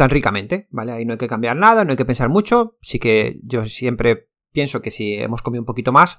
tan 0.00 0.08
ricamente, 0.08 0.66
¿vale? 0.70 0.92
Ahí 0.92 1.04
no 1.04 1.12
hay 1.12 1.18
que 1.18 1.28
cambiar 1.28 1.58
nada, 1.58 1.84
no 1.84 1.90
hay 1.90 1.96
que 1.98 2.06
pensar 2.06 2.30
mucho. 2.30 2.78
Sí 2.80 2.98
que 2.98 3.38
yo 3.42 3.66
siempre 3.66 4.30
pienso 4.50 4.80
que 4.80 4.90
si 4.90 5.12
hemos 5.16 5.42
comido 5.42 5.60
un 5.60 5.66
poquito 5.66 5.92
más 5.92 6.18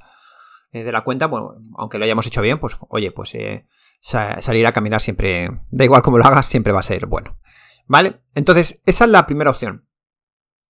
eh, 0.71 0.83
de 0.83 0.91
la 0.91 1.03
cuenta, 1.03 1.25
bueno, 1.25 1.55
aunque 1.77 1.97
lo 1.97 2.05
hayamos 2.05 2.27
hecho 2.27 2.43
bien, 2.43 2.59
pues 2.59 2.77
oye, 2.89 3.11
pues 3.11 3.33
eh, 3.33 3.65
salir 4.01 4.67
a 4.67 4.71
caminar 4.71 5.01
siempre, 5.01 5.49
da 5.71 5.83
igual 5.83 6.03
cómo 6.03 6.19
lo 6.19 6.25
hagas, 6.25 6.45
siempre 6.45 6.71
va 6.71 6.81
a 6.81 6.83
ser 6.83 7.07
bueno. 7.07 7.39
¿Vale? 7.87 8.21
Entonces, 8.35 8.83
esa 8.85 9.05
es 9.05 9.09
la 9.09 9.25
primera 9.25 9.49
opción. 9.49 9.87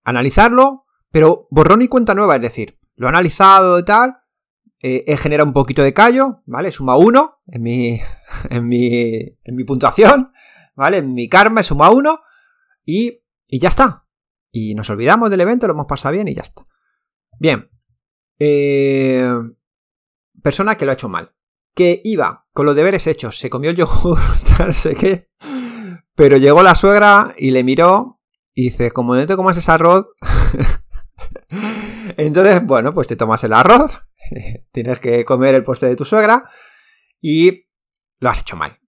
Analizarlo, 0.06 0.86
pero 1.12 1.50
borrón 1.52 1.82
y 1.82 1.90
cuenta 1.90 2.16
nueva, 2.16 2.38
es 2.38 2.42
decir, 2.42 2.80
lo 2.96 3.08
he 3.08 3.10
analizado 3.10 3.78
y 3.78 3.84
tal, 3.84 4.20
eh, 4.80 5.04
he 5.06 5.18
generado 5.18 5.50
un 5.50 5.54
poquito 5.54 5.84
de 5.84 5.94
callo, 5.94 6.44
¿vale? 6.46 6.72
Suma 6.72 6.96
uno 6.96 7.42
en 7.48 7.62
mi, 7.62 8.02
en 8.50 8.70
mi, 8.70 9.20
en 9.44 9.56
mi 9.58 9.66
puntuación, 9.66 10.32
¿vale? 10.78 11.00
En 11.00 11.14
mi 11.14 11.28
karma 11.28 11.62
suma 11.62 11.90
uno 11.90 12.22
y, 12.92 13.60
ya 13.60 13.70
está. 13.70 14.08
Y 14.52 14.76
nos 14.76 14.90
olvidamos 14.90 15.30
del 15.30 15.42
evento, 15.42 15.68
lo 15.68 15.74
hemos 15.74 15.86
pasado 15.86 16.14
bien 16.14 16.28
y 16.28 16.36
ya 16.36 16.42
está. 16.42 16.66
Bien. 17.40 17.70
Eh, 18.40 19.24
persona 20.42 20.76
que 20.76 20.86
lo 20.86 20.92
ha 20.92 20.96
hecho 20.96 21.10
mal 21.10 21.34
que 21.74 22.02
iba 22.04 22.46
con 22.54 22.66
los 22.66 22.76
deberes 22.76 23.08
hechos, 23.08 23.38
se 23.40 23.50
comió 23.50 23.70
el 23.70 23.78
yogur, 23.78 24.20
no 24.60 24.72
sé 24.72 24.96
qué, 24.96 25.30
pero 26.16 26.38
llegó 26.38 26.64
la 26.64 26.76
suegra 26.76 27.34
y 27.38 27.52
le 27.52 27.64
miró 27.64 28.20
y 28.54 28.70
dice, 28.70 28.92
como 28.92 29.16
no 29.16 29.26
te 29.26 29.36
comas 29.36 29.58
ese 29.58 29.72
arroz, 29.72 30.08
entonces, 32.18 32.66
bueno, 32.66 32.94
pues 32.94 33.08
te 33.08 33.16
tomas 33.16 33.44
el 33.44 33.54
arroz, 33.54 34.00
tienes 34.72 35.00
que 35.00 35.24
comer 35.26 35.56
el 35.56 35.64
postre 35.64 35.90
de 35.90 35.96
tu 35.96 36.06
suegra 36.06 36.50
y 37.22 37.68
lo 38.20 38.30
has 38.30 38.42
hecho 38.42 38.58
mal, 38.58 38.80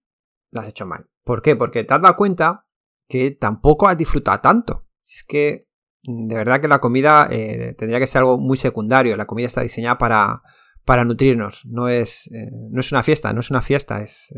lo 0.50 0.60
has 0.60 0.68
hecho 0.68 0.86
mal. 0.86 1.08
¿Por 1.24 1.40
qué? 1.40 1.56
Porque 1.56 1.84
te 1.84 1.94
has 1.94 2.02
dado 2.02 2.16
cuenta 2.16 2.63
que 3.08 3.30
tampoco 3.30 3.88
has 3.88 3.98
disfrutado 3.98 4.40
tanto. 4.40 4.86
Es 5.02 5.24
que 5.24 5.66
de 6.02 6.34
verdad 6.34 6.60
que 6.60 6.68
la 6.68 6.80
comida 6.80 7.28
eh, 7.30 7.74
tendría 7.78 7.98
que 7.98 8.06
ser 8.06 8.20
algo 8.20 8.38
muy 8.38 8.56
secundario. 8.56 9.16
La 9.16 9.26
comida 9.26 9.46
está 9.46 9.62
diseñada 9.62 9.98
para, 9.98 10.42
para 10.84 11.04
nutrirnos. 11.04 11.64
No 11.64 11.88
es, 11.88 12.26
eh, 12.28 12.50
no 12.52 12.80
es 12.80 12.92
una 12.92 13.02
fiesta, 13.02 13.32
no 13.32 13.40
es 13.40 13.50
una 13.50 13.62
fiesta, 13.62 14.02
es, 14.02 14.32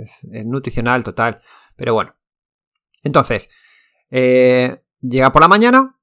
nutricional 0.44 1.04
total. 1.04 1.42
Pero 1.76 1.94
bueno. 1.94 2.14
Entonces, 3.02 3.50
eh, 4.10 4.82
llega 5.00 5.32
por 5.32 5.42
la 5.42 5.48
mañana 5.48 5.98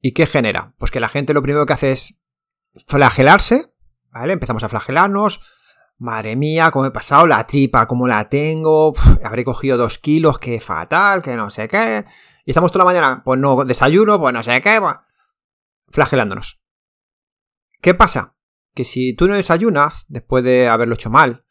y 0.00 0.12
¿qué 0.12 0.26
genera? 0.26 0.74
Pues 0.78 0.90
que 0.90 1.00
la 1.00 1.08
gente 1.08 1.34
lo 1.34 1.42
primero 1.42 1.66
que 1.66 1.72
hace 1.72 1.90
es 1.92 2.18
flagelarse, 2.86 3.72
¿vale? 4.10 4.32
Empezamos 4.32 4.62
a 4.64 4.68
flagelarnos. 4.68 5.40
Madre 6.00 6.34
mía, 6.34 6.72
cómo 6.72 6.86
he 6.86 6.90
pasado 6.90 7.28
la 7.28 7.46
tripa, 7.46 7.86
cómo 7.86 8.08
la 8.08 8.28
tengo, 8.28 8.92
habré 9.24 9.44
cogido 9.44 9.76
dos 9.76 9.98
kilos, 9.98 10.40
qué 10.40 10.58
fatal, 10.58 11.22
que 11.22 11.36
no 11.36 11.50
sé 11.50 11.68
qué. 11.68 12.04
Y 12.44 12.50
estamos 12.50 12.72
toda 12.72 12.84
la 12.84 12.90
mañana, 12.90 13.22
pues 13.24 13.38
no 13.38 13.64
desayuno, 13.64 14.18
pues 14.18 14.34
no 14.34 14.42
sé 14.42 14.60
qué, 14.60 14.80
flagelándonos. 15.90 16.60
¿Qué 17.80 17.94
pasa? 17.94 18.34
que 18.74 18.84
si 18.84 19.14
tú 19.14 19.28
no 19.28 19.34
desayunas, 19.34 20.06
después 20.08 20.44
de 20.44 20.68
haberlo 20.68 20.94
hecho 20.94 21.10
mal, 21.10 21.44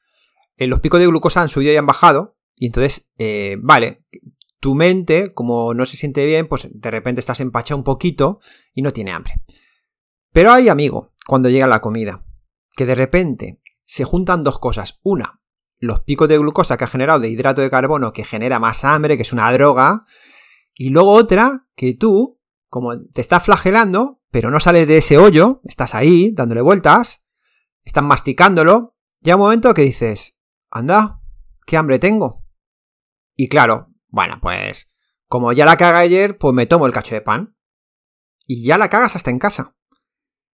eh, 0.57 0.67
los 0.67 0.79
picos 0.79 0.99
de 0.99 1.07
glucosa 1.07 1.41
han 1.41 1.49
subido 1.49 1.71
y 1.73 1.77
han 1.77 1.85
bajado, 1.85 2.37
y 2.55 2.67
entonces, 2.67 3.09
eh, 3.17 3.57
vale, 3.61 4.03
tu 4.59 4.75
mente, 4.75 5.33
como 5.33 5.73
no 5.73 5.85
se 5.85 5.97
siente 5.97 6.25
bien, 6.25 6.47
pues 6.47 6.67
de 6.71 6.91
repente 6.91 7.19
estás 7.19 7.39
empachado 7.39 7.77
un 7.77 7.83
poquito 7.83 8.39
y 8.73 8.81
no 8.81 8.91
tiene 8.91 9.11
hambre. 9.11 9.41
Pero 10.31 10.51
hay, 10.51 10.69
amigo, 10.69 11.13
cuando 11.25 11.49
llega 11.49 11.67
la 11.67 11.81
comida, 11.81 12.25
que 12.75 12.85
de 12.85 12.95
repente 12.95 13.61
se 13.89 14.03
juntan 14.03 14.43
dos 14.43 14.59
cosas. 14.59 14.99
Una, 15.01 15.41
los 15.79 16.01
picos 16.01 16.29
de 16.29 16.37
glucosa 16.37 16.77
que 16.77 16.83
ha 16.83 16.87
generado 16.87 17.19
de 17.19 17.29
hidrato 17.29 17.61
de 17.61 17.71
carbono, 17.71 18.13
que 18.13 18.23
genera 18.23 18.59
más 18.59 18.85
hambre, 18.85 19.17
que 19.17 19.23
es 19.23 19.33
una 19.33 19.51
droga. 19.51 20.05
Y 20.75 20.91
luego 20.91 21.13
otra, 21.13 21.65
que 21.75 21.95
tú, 21.95 22.39
como 22.67 23.01
te 23.01 23.19
estás 23.19 23.43
flagelando, 23.43 24.21
pero 24.29 24.51
no 24.51 24.59
sales 24.59 24.87
de 24.87 24.99
ese 24.99 25.17
hoyo, 25.17 25.59
estás 25.63 25.95
ahí 25.95 26.31
dándole 26.31 26.61
vueltas, 26.61 27.23
están 27.83 28.05
masticándolo, 28.05 28.95
llega 29.21 29.37
un 29.37 29.41
momento 29.41 29.73
que 29.73 29.81
dices, 29.81 30.37
anda, 30.69 31.19
qué 31.65 31.75
hambre 31.75 31.97
tengo. 31.97 32.45
Y 33.35 33.49
claro, 33.49 33.89
bueno, 34.09 34.37
pues 34.39 34.87
como 35.25 35.51
ya 35.51 35.65
la 35.65 35.77
caga 35.77 35.97
ayer, 35.97 36.37
pues 36.37 36.53
me 36.53 36.67
tomo 36.67 36.85
el 36.85 36.93
cacho 36.93 37.15
de 37.15 37.21
pan. 37.21 37.57
Y 38.45 38.63
ya 38.63 38.77
la 38.77 38.89
cagas 38.89 39.15
hasta 39.15 39.31
en 39.31 39.39
casa. 39.39 39.75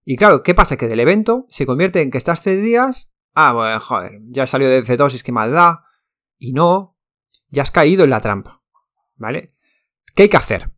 Y 0.06 0.15
claro, 0.15 0.41
¿qué 0.41 0.54
pasa? 0.54 0.78
Que 0.78 0.88
del 0.88 1.02
evento 1.02 1.48
se 1.50 1.65
convierte 1.65 2.02
en 2.02 2.12
que 2.12 2.17
estás 2.17 2.41
tres 2.41 2.62
días. 2.62 3.10
Ah, 3.36 3.52
bueno, 3.52 3.80
joder, 3.82 4.21
ya 4.30 4.48
salió 4.48 4.69
de 4.69 4.86
cetosis, 4.86 5.21
que 5.21 5.34
mal 5.34 5.52
da. 5.52 5.86
Y 6.38 6.54
no, 6.54 6.98
ya 7.50 7.63
has 7.63 7.71
caído 7.71 8.06
en 8.06 8.10
la 8.10 8.21
trampa. 8.21 8.63
¿Vale? 9.17 9.54
¿Qué 10.15 10.24
hay 10.24 10.30
que 10.30 10.38
hacer? 10.38 10.71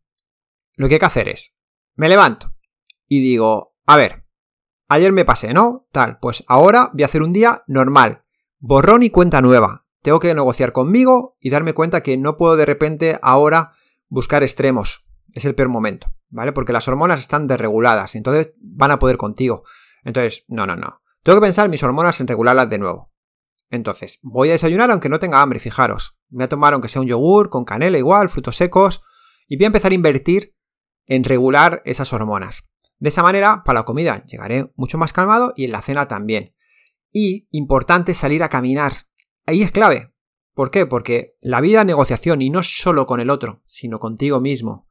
Lo 0.74 0.88
que 0.88 0.96
hay 0.96 1.00
que 1.00 1.06
hacer 1.06 1.30
es, 1.30 1.54
me 1.96 2.10
levanto 2.10 2.54
y 3.08 3.22
digo, 3.22 3.76
a 3.86 3.96
ver, 3.96 4.26
ayer 4.88 5.12
me 5.12 5.26
pasé, 5.26 5.54
¿no? 5.54 5.88
Tal, 5.92 6.20
pues 6.20 6.44
ahora 6.48 6.90
voy 6.94 7.04
a 7.04 7.06
hacer 7.06 7.22
un 7.22 7.34
día 7.34 7.64
normal, 7.68 8.24
borrón 8.60 9.04
y 9.04 9.12
cuenta 9.12 9.42
nueva. 9.42 9.86
Tengo 10.02 10.20
que 10.20 10.34
negociar 10.34 10.72
conmigo 10.72 11.38
y 11.40 11.52
darme 11.52 11.74
cuenta 11.74 12.02
que 12.02 12.18
no 12.18 12.38
puedo 12.38 12.56
de 12.56 12.66
repente 12.66 13.20
ahora 13.22 13.74
buscar 14.08 14.44
extremos. 14.44 15.06
Es 15.34 15.46
el 15.46 15.56
peor 15.56 15.70
momento, 15.70 16.14
¿vale? 16.30 16.54
Porque 16.54 16.74
las 16.74 16.88
hormonas 16.88 17.20
están 17.20 17.48
desreguladas, 17.48 18.16
entonces 18.16 18.54
van 18.60 18.92
a 18.92 19.00
poder 19.00 19.18
contigo. 19.18 19.64
Entonces, 20.04 20.46
no, 20.48 20.66
no, 20.66 20.76
no. 20.76 21.02
Tengo 21.28 21.42
que 21.42 21.48
pensar 21.48 21.68
mis 21.68 21.84
hormonas 21.84 22.22
en 22.22 22.28
regularlas 22.28 22.70
de 22.70 22.78
nuevo. 22.78 23.12
Entonces, 23.70 24.18
voy 24.22 24.48
a 24.48 24.54
desayunar 24.54 24.92
aunque 24.92 25.10
no 25.10 25.20
tenga 25.20 25.42
hambre, 25.42 25.60
fijaros. 25.60 26.18
Voy 26.30 26.46
a 26.46 26.48
tomar 26.48 26.72
aunque 26.72 26.88
sea 26.88 27.02
un 27.02 27.08
yogur, 27.10 27.50
con 27.50 27.66
canela 27.66 27.98
igual, 27.98 28.30
frutos 28.30 28.56
secos, 28.56 29.02
y 29.46 29.58
voy 29.58 29.66
a 29.66 29.68
empezar 29.68 29.92
a 29.92 29.96
invertir 29.96 30.56
en 31.06 31.26
regular 31.26 31.82
esas 31.84 32.14
hormonas. 32.14 32.64
De 33.00 33.10
esa 33.10 33.24
manera, 33.24 33.64
para 33.66 33.82
la 33.82 33.84
comida 33.84 34.24
llegaré 34.24 34.72
mucho 34.78 34.98
más 34.98 35.12
calmado 35.12 35.52
y 35.58 35.66
en 35.66 35.74
la 35.74 35.82
cena 35.82 36.08
también. 36.08 36.56
Y 37.12 37.50
importante 37.52 38.14
salir 38.14 38.42
a 38.42 38.48
caminar. 38.48 38.94
Ahí 39.46 39.64
es 39.64 39.74
clave. 39.74 40.14
¿Por 40.54 40.72
qué? 40.72 40.86
Porque 40.86 41.36
la 41.42 41.60
vida 41.60 41.82
es 41.82 41.88
negociación 41.88 42.42
y 42.42 42.50
no 42.50 42.64
solo 42.64 43.06
con 43.06 43.20
el 43.20 43.30
otro, 43.30 43.64
sino 43.66 44.00
contigo 44.00 44.40
mismo. 44.40 44.88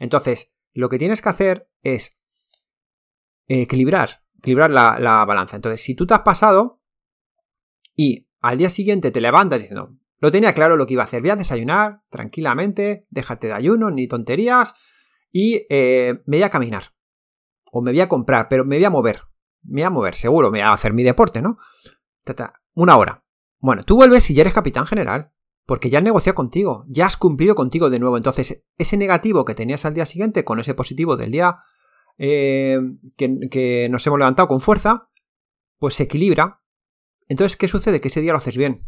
Entonces, 0.00 0.52
lo 0.72 0.88
que 0.88 0.98
tienes 0.98 1.22
que 1.22 1.28
hacer 1.28 1.70
es 1.82 2.18
equilibrar, 3.46 4.25
equilibrar 4.38 4.70
la, 4.70 4.98
la 4.98 5.24
balanza. 5.24 5.56
Entonces, 5.56 5.82
si 5.82 5.94
tú 5.94 6.06
te 6.06 6.14
has 6.14 6.20
pasado 6.20 6.82
y 7.94 8.28
al 8.40 8.58
día 8.58 8.70
siguiente 8.70 9.10
te 9.10 9.20
levantas 9.20 9.58
diciendo, 9.58 9.96
lo 10.18 10.30
tenía 10.30 10.54
claro 10.54 10.76
lo 10.76 10.86
que 10.86 10.94
iba 10.94 11.02
a 11.02 11.06
hacer, 11.06 11.20
voy 11.20 11.30
a 11.30 11.36
desayunar 11.36 12.02
tranquilamente, 12.08 13.06
déjate 13.10 13.48
de 13.48 13.52
ayuno, 13.52 13.90
ni 13.90 14.08
tonterías, 14.08 14.74
y 15.30 15.66
eh, 15.68 16.22
me 16.26 16.38
voy 16.38 16.44
a 16.44 16.50
caminar. 16.50 16.94
O 17.70 17.82
me 17.82 17.90
voy 17.90 18.00
a 18.00 18.08
comprar, 18.08 18.48
pero 18.48 18.64
me 18.64 18.76
voy 18.76 18.84
a 18.84 18.90
mover. 18.90 19.22
Me 19.62 19.82
voy 19.82 19.86
a 19.86 19.90
mover, 19.90 20.14
seguro, 20.14 20.50
me 20.50 20.60
voy 20.60 20.68
a 20.68 20.72
hacer 20.72 20.92
mi 20.94 21.02
deporte, 21.02 21.42
¿no? 21.42 21.58
Una 22.72 22.96
hora. 22.96 23.24
Bueno, 23.58 23.84
tú 23.84 23.96
vuelves 23.96 24.30
y 24.30 24.34
ya 24.34 24.42
eres 24.42 24.54
capitán 24.54 24.86
general. 24.86 25.32
Porque 25.66 25.90
ya 25.90 25.98
has 25.98 26.04
negociado 26.04 26.36
contigo, 26.36 26.84
ya 26.86 27.06
has 27.06 27.16
cumplido 27.16 27.56
contigo 27.56 27.90
de 27.90 27.98
nuevo. 27.98 28.16
Entonces, 28.16 28.62
ese 28.78 28.96
negativo 28.96 29.44
que 29.44 29.56
tenías 29.56 29.84
al 29.84 29.94
día 29.94 30.06
siguiente 30.06 30.44
con 30.44 30.60
ese 30.60 30.74
positivo 30.74 31.16
del 31.16 31.32
día 31.32 31.58
eh, 32.18 32.78
que, 33.16 33.48
que 33.50 33.88
nos 33.90 34.06
hemos 34.06 34.18
levantado 34.18 34.48
con 34.48 34.60
fuerza, 34.60 35.02
pues 35.78 35.94
se 35.94 36.04
equilibra. 36.04 36.62
Entonces, 37.28 37.56
¿qué 37.56 37.68
sucede? 37.68 38.00
Que 38.00 38.08
ese 38.08 38.20
día 38.20 38.32
lo 38.32 38.38
haces 38.38 38.56
bien. 38.56 38.86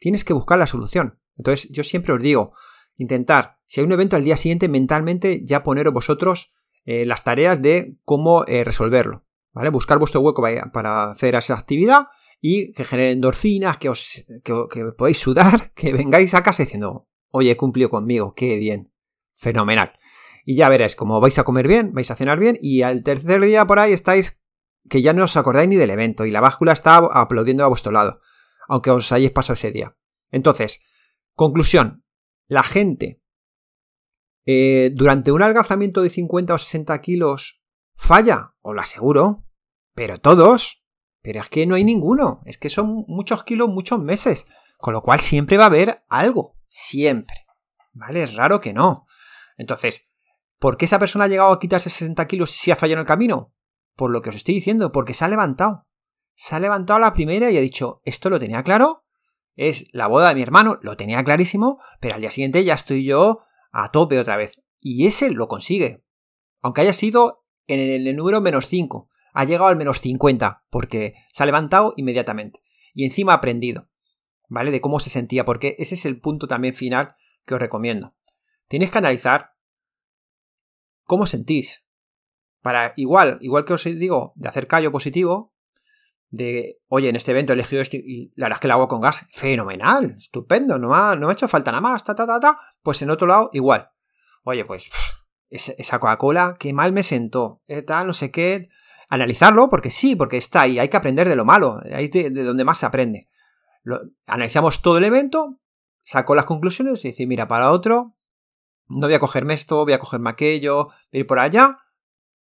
Tienes 0.00 0.24
que 0.24 0.32
buscar 0.32 0.58
la 0.58 0.66
solución. 0.66 1.20
Entonces, 1.36 1.68
yo 1.70 1.84
siempre 1.84 2.12
os 2.12 2.22
digo, 2.22 2.54
intentar, 2.96 3.58
si 3.66 3.80
hay 3.80 3.86
un 3.86 3.92
evento 3.92 4.16
al 4.16 4.24
día 4.24 4.36
siguiente, 4.36 4.68
mentalmente 4.68 5.42
ya 5.44 5.62
poneros 5.62 5.92
vosotros 5.92 6.52
eh, 6.84 7.04
las 7.04 7.24
tareas 7.24 7.60
de 7.60 7.96
cómo 8.04 8.44
eh, 8.46 8.64
resolverlo. 8.64 9.24
¿Vale? 9.52 9.70
Buscar 9.70 9.98
vuestro 9.98 10.20
hueco 10.20 10.42
para 10.72 11.10
hacer 11.12 11.34
esa 11.34 11.54
actividad 11.54 12.08
y 12.40 12.72
que 12.72 12.84
genere 12.84 13.12
endorfinas, 13.12 13.78
que 13.78 13.88
os 13.88 14.24
que, 14.44 14.92
podáis 14.96 15.18
sudar, 15.18 15.72
que 15.74 15.92
vengáis 15.92 16.34
a 16.34 16.42
casa 16.42 16.62
diciendo, 16.62 17.08
oye, 17.30 17.52
he 17.52 17.56
cumplido 17.56 17.88
conmigo, 17.90 18.34
qué 18.34 18.56
bien, 18.56 18.92
fenomenal. 19.34 19.92
Y 20.48 20.54
ya 20.54 20.68
veréis, 20.68 20.94
como 20.94 21.20
vais 21.20 21.36
a 21.40 21.44
comer 21.44 21.66
bien, 21.66 21.92
vais 21.92 22.08
a 22.10 22.14
cenar 22.14 22.38
bien, 22.38 22.56
y 22.62 22.82
al 22.82 23.02
tercer 23.02 23.40
día 23.40 23.66
por 23.66 23.80
ahí 23.80 23.92
estáis 23.92 24.40
que 24.88 25.02
ya 25.02 25.12
no 25.12 25.24
os 25.24 25.36
acordáis 25.36 25.68
ni 25.68 25.74
del 25.74 25.90
evento, 25.90 26.24
y 26.24 26.30
la 26.30 26.40
báscula 26.40 26.72
está 26.72 26.98
aplaudiendo 26.98 27.64
a 27.64 27.68
vuestro 27.68 27.90
lado, 27.90 28.20
aunque 28.68 28.92
os 28.92 29.10
hayáis 29.10 29.32
pasado 29.32 29.54
ese 29.54 29.72
día. 29.72 29.96
Entonces, 30.30 30.80
conclusión, 31.34 32.04
la 32.46 32.62
gente 32.62 33.20
eh, 34.44 34.92
durante 34.94 35.32
un 35.32 35.42
algazamiento 35.42 36.00
de 36.00 36.10
50 36.10 36.54
o 36.54 36.58
60 36.58 37.00
kilos 37.00 37.60
falla, 37.96 38.54
os 38.60 38.72
lo 38.72 38.80
aseguro, 38.80 39.44
pero 39.96 40.18
todos, 40.18 40.84
pero 41.22 41.40
es 41.40 41.48
que 41.48 41.66
no 41.66 41.74
hay 41.74 41.82
ninguno, 41.82 42.42
es 42.44 42.56
que 42.56 42.70
son 42.70 43.04
muchos 43.08 43.42
kilos, 43.42 43.68
muchos 43.68 43.98
meses, 43.98 44.46
con 44.78 44.94
lo 44.94 45.02
cual 45.02 45.18
siempre 45.18 45.56
va 45.56 45.64
a 45.64 45.66
haber 45.66 46.04
algo, 46.08 46.56
siempre, 46.68 47.46
¿vale? 47.92 48.22
Es 48.22 48.36
raro 48.36 48.60
que 48.60 48.72
no. 48.72 49.08
Entonces, 49.56 50.06
¿por 50.58 50.76
qué 50.76 50.84
esa 50.84 50.98
persona 50.98 51.24
ha 51.24 51.28
llegado 51.28 51.52
a 51.52 51.58
quitarse 51.58 51.90
60 51.90 52.26
kilos 52.26 52.50
si 52.50 52.70
ha 52.70 52.76
fallado 52.76 52.98
en 52.98 53.00
el 53.00 53.06
camino? 53.06 53.52
Por 53.94 54.10
lo 54.10 54.22
que 54.22 54.30
os 54.30 54.36
estoy 54.36 54.54
diciendo, 54.54 54.92
porque 54.92 55.14
se 55.14 55.24
ha 55.24 55.28
levantado. 55.28 55.86
Se 56.34 56.54
ha 56.54 56.60
levantado 56.60 56.98
la 56.98 57.14
primera 57.14 57.50
y 57.50 57.56
ha 57.56 57.62
dicho, 57.62 58.00
esto 58.04 58.28
lo 58.28 58.38
tenía 58.38 58.62
claro, 58.62 59.04
es 59.54 59.86
la 59.92 60.06
boda 60.06 60.28
de 60.28 60.34
mi 60.34 60.42
hermano, 60.42 60.78
lo 60.82 60.96
tenía 60.96 61.24
clarísimo, 61.24 61.80
pero 62.00 62.14
al 62.14 62.20
día 62.20 62.30
siguiente 62.30 62.62
ya 62.62 62.74
estoy 62.74 63.04
yo 63.04 63.40
a 63.72 63.90
tope 63.90 64.18
otra 64.18 64.36
vez. 64.36 64.62
Y 64.80 65.06
ese 65.06 65.30
lo 65.30 65.48
consigue. 65.48 66.04
Aunque 66.60 66.82
haya 66.82 66.92
sido 66.92 67.44
en 67.66 67.80
el 67.80 68.14
número 68.16 68.40
menos 68.40 68.66
5. 68.66 69.08
Ha 69.32 69.44
llegado 69.44 69.66
al 69.66 69.76
menos 69.76 70.00
50, 70.00 70.64
porque 70.70 71.14
se 71.32 71.42
ha 71.42 71.46
levantado 71.46 71.94
inmediatamente. 71.96 72.60
Y 72.94 73.04
encima 73.04 73.32
ha 73.32 73.36
aprendido, 73.36 73.88
¿vale? 74.48 74.70
De 74.70 74.80
cómo 74.80 75.00
se 75.00 75.10
sentía, 75.10 75.44
porque 75.44 75.76
ese 75.78 75.94
es 75.94 76.06
el 76.06 76.20
punto 76.20 76.46
también 76.46 76.74
final 76.74 77.16
que 77.44 77.54
os 77.54 77.60
recomiendo. 77.60 78.14
Tienes 78.68 78.90
que 78.90 78.98
analizar 78.98 79.55
cómo 81.06 81.26
sentís. 81.26 81.84
Para 82.60 82.92
igual, 82.96 83.38
igual 83.40 83.64
que 83.64 83.74
os 83.74 83.84
digo, 83.84 84.32
de 84.34 84.48
hacer 84.48 84.66
callo 84.66 84.92
positivo, 84.92 85.54
de, 86.30 86.80
oye, 86.88 87.08
en 87.08 87.16
este 87.16 87.30
evento 87.30 87.52
he 87.52 87.54
elegido 87.54 87.80
esto 87.80 87.96
y 87.96 88.32
la 88.34 88.46
verdad 88.46 88.56
es 88.56 88.60
que 88.60 88.68
lo 88.68 88.74
hago 88.74 88.88
con 88.88 89.00
gas, 89.00 89.26
fenomenal, 89.32 90.16
estupendo, 90.18 90.78
no 90.78 90.88
me 90.88 90.96
ha, 90.96 91.14
no 91.14 91.28
ha 91.28 91.32
hecho 91.32 91.48
falta 91.48 91.70
nada 91.70 91.80
más, 91.80 92.04
ta, 92.04 92.14
ta, 92.14 92.26
ta, 92.26 92.40
ta, 92.40 92.58
pues 92.82 93.00
en 93.02 93.10
otro 93.10 93.26
lado 93.26 93.50
igual. 93.52 93.90
Oye, 94.42 94.64
pues 94.64 94.90
esa 95.48 95.98
Coca-Cola, 95.98 96.56
qué 96.58 96.72
mal 96.72 96.92
me 96.92 97.02
sentó, 97.02 97.62
eh, 97.68 97.82
tal, 97.82 98.08
no 98.08 98.12
sé 98.12 98.30
qué. 98.30 98.68
Analizarlo, 99.08 99.70
porque 99.70 99.90
sí, 99.90 100.16
porque 100.16 100.36
está 100.36 100.62
ahí, 100.62 100.80
hay 100.80 100.88
que 100.88 100.96
aprender 100.96 101.28
de 101.28 101.36
lo 101.36 101.44
malo, 101.44 101.80
ahí 101.92 102.08
de, 102.08 102.30
donde 102.30 102.64
más 102.64 102.78
se 102.78 102.86
aprende. 102.86 103.28
analizamos 104.26 104.82
todo 104.82 104.98
el 104.98 105.04
evento, 105.04 105.60
saco 106.02 106.34
las 106.34 106.44
conclusiones 106.44 107.04
y 107.04 107.08
decir, 107.08 107.28
mira, 107.28 107.46
para 107.46 107.70
otro, 107.70 108.15
no 108.88 109.06
voy 109.06 109.14
a 109.14 109.18
cogerme 109.18 109.54
esto, 109.54 109.84
voy 109.84 109.92
a 109.92 109.98
cogerme 109.98 110.30
aquello, 110.30 110.86
voy 110.86 110.94
a 111.12 111.18
ir 111.18 111.26
por 111.26 111.38
allá, 111.38 111.76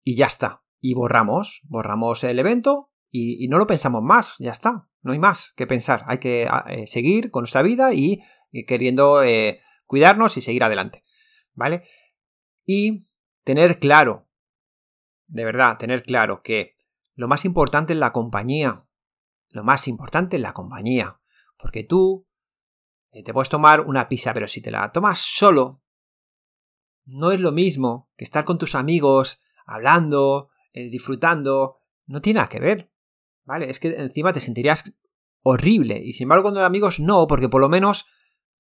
y 0.04 0.16
ya 0.16 0.28
está. 0.28 0.64
Y 0.80 0.94
borramos, 0.94 1.62
borramos 1.64 2.24
el 2.24 2.40
evento, 2.40 2.92
y, 3.12 3.48
no 3.48 3.58
lo 3.58 3.68
pensamos 3.68 4.04
más, 4.04 4.36
ya 4.40 4.52
está, 4.52 4.88
no 5.02 5.14
hay 5.14 5.20
más 5.20 5.54
que 5.56 5.68
pensar, 5.68 6.04
hay 6.08 6.20
que 6.20 6.48
eh, 6.68 6.88
seguir 6.88 7.32
con 7.32 7.42
nuestra 7.42 7.62
vida 7.62 7.94
y, 7.94 8.22
queriendo 8.68 9.24
eh, 9.24 9.62
cuidarnos 9.86 10.38
y 10.38 10.42
seguir 10.42 10.64
adelante, 10.64 11.04
¿vale? 11.54 11.84
Y 12.66 13.08
tener 13.44 13.80
claro, 13.80 14.28
de 15.28 15.46
verdad, 15.46 15.78
tener 15.78 16.04
claro 16.04 16.42
que 16.44 16.76
lo 17.16 17.28
más 17.28 17.46
importante 17.46 17.94
es 17.94 18.00
la 18.00 18.12
compañía, 18.12 18.86
lo 19.50 19.64
más 19.64 19.88
importante 19.88 20.38
es 20.38 20.42
la 20.42 20.54
compañía, 20.54 21.20
porque 21.58 21.84
tú 21.84 22.28
eh, 23.12 23.24
te 23.24 23.34
puedes 23.34 23.50
tomar 23.50 23.82
una 23.82 24.08
pizza, 24.08 24.34
pero 24.34 24.48
si 24.48 24.62
te 24.62 24.72
la 24.72 24.92
tomas 24.92 25.20
solo, 25.20 25.82
no 27.10 27.32
es 27.32 27.40
lo 27.40 27.52
mismo 27.52 28.10
que 28.18 28.24
estar 28.24 28.46
con 28.46 28.58
tus 28.58 28.76
amigos, 28.76 29.42
hablando, 29.66 30.50
disfrutando, 30.74 31.82
no 32.06 32.22
tiene 32.22 32.38
nada 32.38 32.50
que 32.50 32.60
ver. 32.60 32.92
¿vale? 33.50 33.72
Es 33.72 33.80
que 33.80 33.96
encima 33.96 34.32
te 34.32 34.42
sentirías 34.42 34.84
horrible. 35.42 36.00
Y 36.04 36.14
sin 36.14 36.26
embargo, 36.26 36.44
cuando 36.44 36.64
amigos, 36.64 37.00
no, 37.00 37.26
porque 37.26 37.50
por 37.50 37.62
lo 37.62 37.68
menos, 37.68 38.06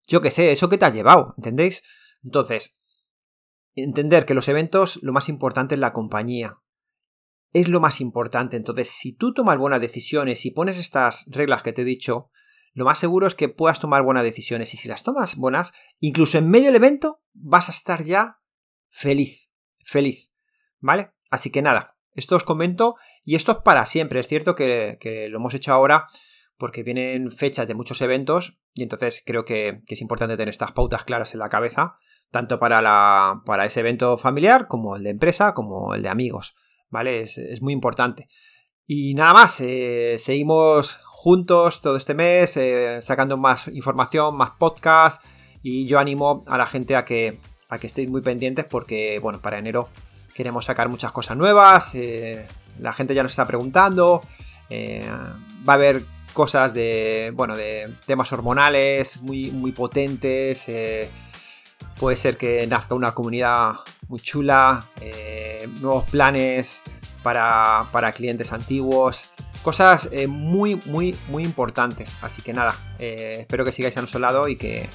yo 0.07 0.19
qué 0.19 0.31
sé, 0.31 0.51
eso 0.51 0.67
que 0.67 0.79
te 0.79 0.85
ha 0.85 0.91
llevado, 0.91 1.35
¿entendéis? 1.38 1.83
Entonces, 2.23 2.75
entender 3.75 4.25
que 4.25 4.33
los 4.33 4.47
eventos, 4.47 4.97
lo 5.03 5.13
más 5.13 5.29
importante 5.29 5.75
es 5.75 5.79
la 5.79 5.93
compañía. 5.93 6.57
Es 7.53 7.67
lo 7.67 7.79
más 7.79 8.01
importante. 8.01 8.57
Entonces, 8.57 8.89
si 8.89 9.13
tú 9.13 9.31
tomas 9.31 9.59
buenas 9.59 9.79
decisiones 9.79 10.43
y 10.47 10.51
pones 10.51 10.79
estas 10.79 11.25
reglas 11.27 11.62
que 11.62 11.71
te 11.71 11.83
he 11.83 11.85
dicho, 11.85 12.31
lo 12.79 12.85
más 12.85 12.97
seguro 12.97 13.27
es 13.27 13.35
que 13.35 13.49
puedas 13.49 13.81
tomar 13.81 14.03
buenas 14.03 14.23
decisiones. 14.23 14.73
Y 14.73 14.77
si 14.77 14.87
las 14.87 15.03
tomas 15.03 15.35
buenas, 15.35 15.73
incluso 15.99 16.37
en 16.37 16.49
medio 16.49 16.67
del 16.67 16.77
evento, 16.77 17.21
vas 17.33 17.67
a 17.67 17.73
estar 17.73 18.05
ya 18.05 18.39
feliz. 18.87 19.49
Feliz. 19.83 20.31
¿Vale? 20.79 21.11
Así 21.29 21.51
que 21.51 21.61
nada, 21.61 21.97
esto 22.15 22.37
os 22.37 22.45
comento 22.45 22.95
y 23.25 23.35
esto 23.35 23.51
es 23.51 23.57
para 23.65 23.85
siempre. 23.85 24.21
Es 24.21 24.29
cierto 24.29 24.55
que, 24.55 25.27
lo 25.29 25.39
hemos 25.39 25.53
hecho 25.55 25.73
ahora 25.73 26.07
porque 26.55 26.83
vienen 26.83 27.31
fechas 27.31 27.67
de 27.67 27.75
muchos 27.75 27.99
eventos 27.99 28.61
y 28.73 28.83
entonces 28.83 29.23
creo 29.25 29.43
que, 29.43 29.81
es 29.85 29.99
importante 29.99 30.37
tener 30.37 30.47
estas 30.47 30.71
pautas 30.71 31.03
claras 31.03 31.33
en 31.33 31.39
la 31.41 31.49
cabeza, 31.49 31.97
tanto 32.31 32.59
para, 32.59 32.81
la, 32.81 33.41
para 33.45 33.65
ese 33.65 33.81
evento 33.81 34.17
familiar 34.17 34.67
como 34.67 34.95
el 34.95 35.03
de 35.03 35.09
empresa, 35.09 35.53
como 35.53 35.95
el 35.95 36.01
de 36.01 36.07
amigos. 36.07 36.55
¿Vale? 36.87 37.23
Es, 37.23 37.61
muy 37.61 37.73
importante. 37.73 38.29
Y 38.85 39.15
nada 39.15 39.33
más, 39.33 39.59
eh, 39.59 40.15
seguimos 40.17 40.97
juntos 41.21 41.82
todo 41.82 41.97
este 41.97 42.13
mes, 42.13 42.55
eh, 42.55 43.01
sacando 43.01 43.36
más 43.36 43.67
información, 43.67 44.38
más 44.38 44.51
podcasts. 44.51 45.21
Y 45.62 45.86
yo 45.86 45.99
animo 45.99 46.45
a 46.47 46.58
la 46.58 46.65
gente 46.65 46.95
a 46.95 47.03
que, 47.03 47.41
a 47.67 47.77
que 47.77 47.88
estéis 47.88 48.10
muy 48.10 48.21
pendientes 48.21 48.63
porque, 48.63 49.19
bueno, 49.19 49.41
para 49.41 49.58
enero 49.58 49.89
queremos 50.34 50.63
sacar 50.63 50.88
muchas 50.88 51.12
cosas 51.12 51.36
nuevas. 51.36 51.93
Eh, 51.95 52.47
la 52.79 52.93
gente 52.93 53.13
ya 53.13 53.23
nos 53.23 53.34
está 53.34 53.45
preguntando. 53.45 54.21
va 54.71 55.73
a 55.73 55.75
haber 55.75 56.05
cosas 56.32 56.73
de, 56.73 57.34
bueno, 57.36 57.58
de 57.58 57.93
temas 58.05 58.32
hormonales 58.32 59.21
muy, 59.21 59.51
muy 59.51 59.73
potentes. 59.73 60.71
puede 61.99 62.15
ser 62.15 62.38
que 62.38 62.65
nazca 62.65 62.95
una 62.95 63.13
comunidad 63.13 63.73
muy 64.08 64.21
chula. 64.21 64.86
nuevos 65.82 66.10
planes 66.10 66.82
para, 67.23 68.12
clientes 68.15 68.51
antiguos. 68.51 69.32
Cosas 69.69 70.10
eh, 70.12 70.25
muy, 70.25 70.82
muy, 70.88 71.15
muy 71.27 71.43
importantes. 71.43 72.15
Así 72.23 72.41
que 72.41 72.53
nada, 72.53 72.75
eh, 72.97 73.38
espero 73.41 73.63
que 73.63 73.71
sigáis 73.71 73.95
a 73.97 73.99
nuestro 73.99 74.19
lado 74.19 74.47
y 74.47 74.55
que, 74.55 74.89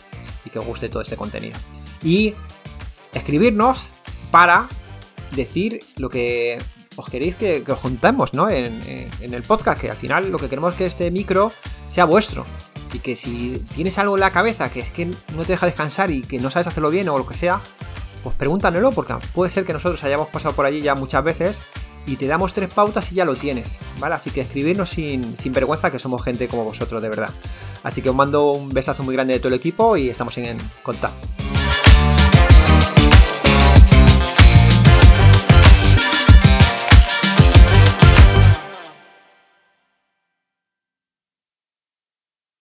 que 0.53 0.59
os 0.59 0.67
guste 0.67 0.89
todo 0.89 1.01
este 1.01 1.15
contenido. 1.15 1.57
Y 2.03 2.35
escribirnos 3.13 3.93
para 4.33 4.69
decir 5.31 5.79
lo 5.97 6.09
que 6.09 6.59
os 6.97 7.09
queréis 7.09 7.37
que, 7.37 7.63
os 7.69 7.79
contemos 7.79 8.35
¿no? 8.35 8.51
En, 8.51 8.83
en, 9.21 9.33
el 9.33 9.45
podcast, 9.45 9.81
que 9.81 9.91
al 9.91 9.97
final 9.97 10.33
lo 10.33 10.41
que 10.41 10.49
queremos 10.49 10.73
es 10.73 10.79
que 10.79 10.87
este 10.87 11.09
micro 11.13 11.53
sea 11.89 12.05
vuestro. 12.05 12.45
Y 12.93 12.99
que 12.99 13.15
si 13.15 13.65
tienes 13.77 13.97
algo 13.99 14.17
en 14.17 14.23
la 14.23 14.33
cabeza 14.33 14.73
que 14.73 14.81
es 14.81 14.91
que 14.91 15.07
no 15.07 15.43
te 15.43 15.53
deja 15.53 15.67
descansar 15.67 16.11
y 16.11 16.23
que 16.23 16.41
no 16.41 16.51
sabes 16.51 16.67
hacerlo 16.67 16.91
bien 16.91 17.09
o 17.09 17.17
lo 17.17 17.29
que 17.29 17.35
sea, 17.35 17.61
pues 18.25 18.35
pregúntanoslo, 18.35 18.91
porque 18.91 19.15
puede 19.33 19.51
ser 19.51 19.65
que 19.65 19.73
nosotros 19.73 20.03
hayamos 20.03 20.31
pasado 20.31 20.53
por 20.57 20.67
allí 20.67 20.81
ya 20.81 20.97
muchas 20.97 21.23
veces 21.23 21.61
y 22.07 22.17
te 22.17 22.27
damos 22.27 22.53
tres 22.53 22.73
pautas 22.73 23.11
y 23.13 23.17
ya 23.17 23.25
lo 23.25 23.37
tienes, 23.37 23.79
¿vale? 23.99 24.15
Así 24.15 24.31
que 24.31 24.43
escribirnos 24.43 24.91
sin, 24.91 25.37
sin 25.37 25.53
vergüenza 25.53 25.91
que 25.91 25.99
somos 25.99 26.23
gente 26.23 26.49
como 26.49 26.65
vosotros 26.65 27.03
de 27.03 27.09
verdad. 27.09 27.31
Así 27.83 28.03
que 28.03 28.11
os 28.11 28.17
mando 28.17 28.53
un 28.53 28.69
besazo 28.71 29.03
muy 29.03 29.15
grande 29.15 29.35
de 29.35 29.41
todo 29.41 29.49
el 29.49 29.55
equipo 29.55 29.97
y 29.97 30.09
estamos 30.09 30.37
en 30.39 30.59
contacto. 30.83 31.54